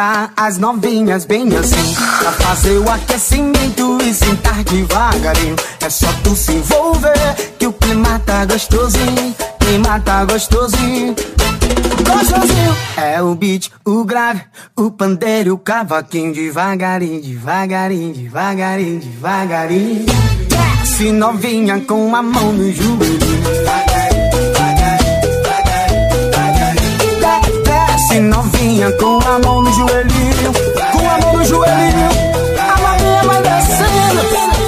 convocar 0.00 0.32
as 0.36 0.58
novinhas 0.58 1.24
bem 1.24 1.48
assim 1.56 1.94
Pra 2.18 2.32
fazer 2.32 2.78
o 2.78 2.90
aquecimento 2.90 3.98
e 4.02 4.14
sentar 4.14 4.64
devagarinho 4.64 5.56
É 5.80 5.90
só 5.90 6.08
tu 6.24 6.34
se 6.34 6.52
envolver 6.52 7.54
que 7.58 7.66
o 7.66 7.72
clima 7.72 8.18
tá 8.20 8.44
gostosinho 8.46 9.34
Clima 9.58 10.00
tá 10.00 10.24
gostosinho 10.24 11.14
Tô 11.14 12.24
sozinho. 12.24 12.76
É 12.96 13.22
o 13.22 13.34
beat, 13.34 13.70
o 13.84 14.04
grave, 14.04 14.42
o 14.76 14.90
pandeiro, 14.90 15.54
o 15.54 15.58
cavaquinho 15.58 16.34
devagarinho, 16.34 17.20
devagarinho, 17.22 18.14
devagarinho, 18.14 19.00
devagarinho. 19.00 20.06
Desce 20.48 21.12
novinha 21.12 21.80
com 21.82 22.16
a 22.16 22.22
mão 22.22 22.52
no 22.52 22.72
joelho. 22.72 23.89
Novinha 28.80 28.92
com 28.92 29.18
a 29.28 29.38
mão 29.40 29.62
no 29.62 29.72
joelhinho, 29.72 30.52
com 30.92 31.10
a 31.10 31.18
mão 31.18 31.36
no 31.36 31.44
joelhinho. 31.44 32.10
A 32.58 32.80
novinha 32.80 33.22
vai 33.24 33.42
descendo. 33.42 34.22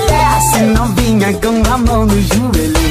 Desce 0.06 0.62
novinha 0.64 1.32
com 1.34 1.72
a 1.72 1.78
mão 1.78 2.04
no 2.04 2.20
joelhinho. 2.20 2.82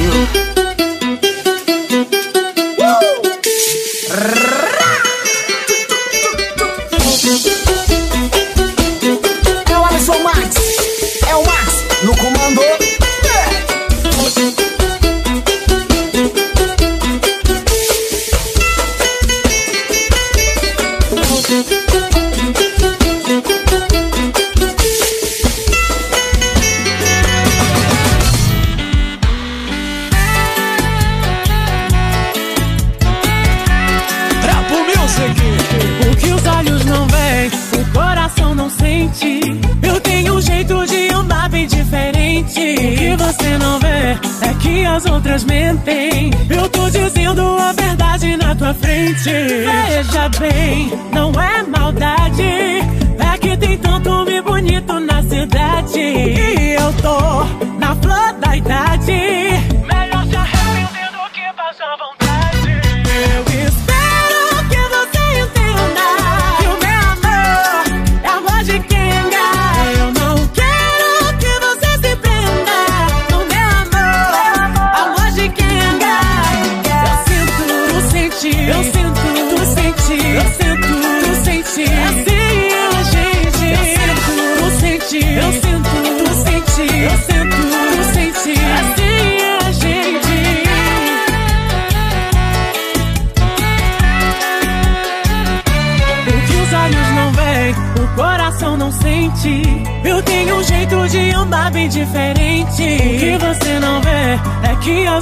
Frente. 48.74 49.30
Veja 49.30 50.28
bem, 50.38 50.92
não 51.12 51.32
é 51.40 51.62
maldade. 51.62 52.42
É 52.42 53.38
que 53.38 53.56
tem 53.56 53.78
tanto 53.78 54.10
homem 54.10 54.42
bonito 54.42 55.00
na 55.00 55.22
cidade. 55.22 55.98
E 55.98 56.74
eu 56.78 56.92
tô 56.94 57.44
na 57.78 57.94
flor 57.96 58.32
da 58.40 58.56
idade. 58.56 59.31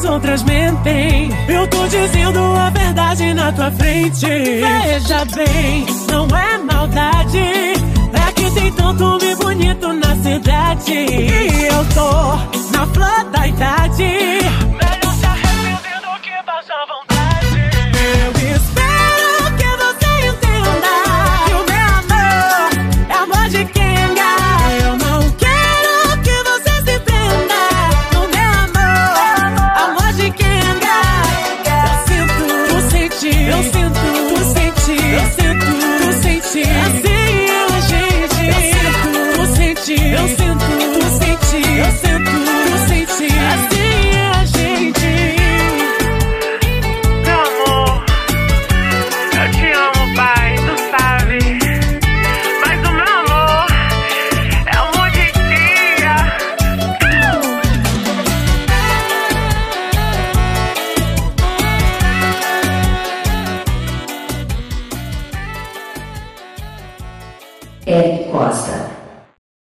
As 0.01 0.05
outras 0.05 0.43
mentem. 0.45 1.31
Eu 1.49 1.67
tô 1.69 1.87
dizendo 1.87 2.39
a 2.39 2.71
verdade 2.71 3.35
na 3.35 3.53
tua 3.53 3.71
frente. 3.73 4.27
Veja 4.27 5.25
bem, 5.35 5.87
não 6.11 6.27
é 6.37 6.59
maldade. 6.59 7.39
É 7.39 8.33
que 8.35 8.51
tem 8.53 8.73
tanto 8.73 9.05
homem 9.05 9.37
bonito 9.37 9.93
na 9.93 10.17
cidade. 10.17 10.93
E 10.93 11.67
eu 11.67 11.85
tô 11.95 12.77
na 12.77 12.87
flor 12.87 13.25
da 13.31 13.47
idade. 13.47 14.41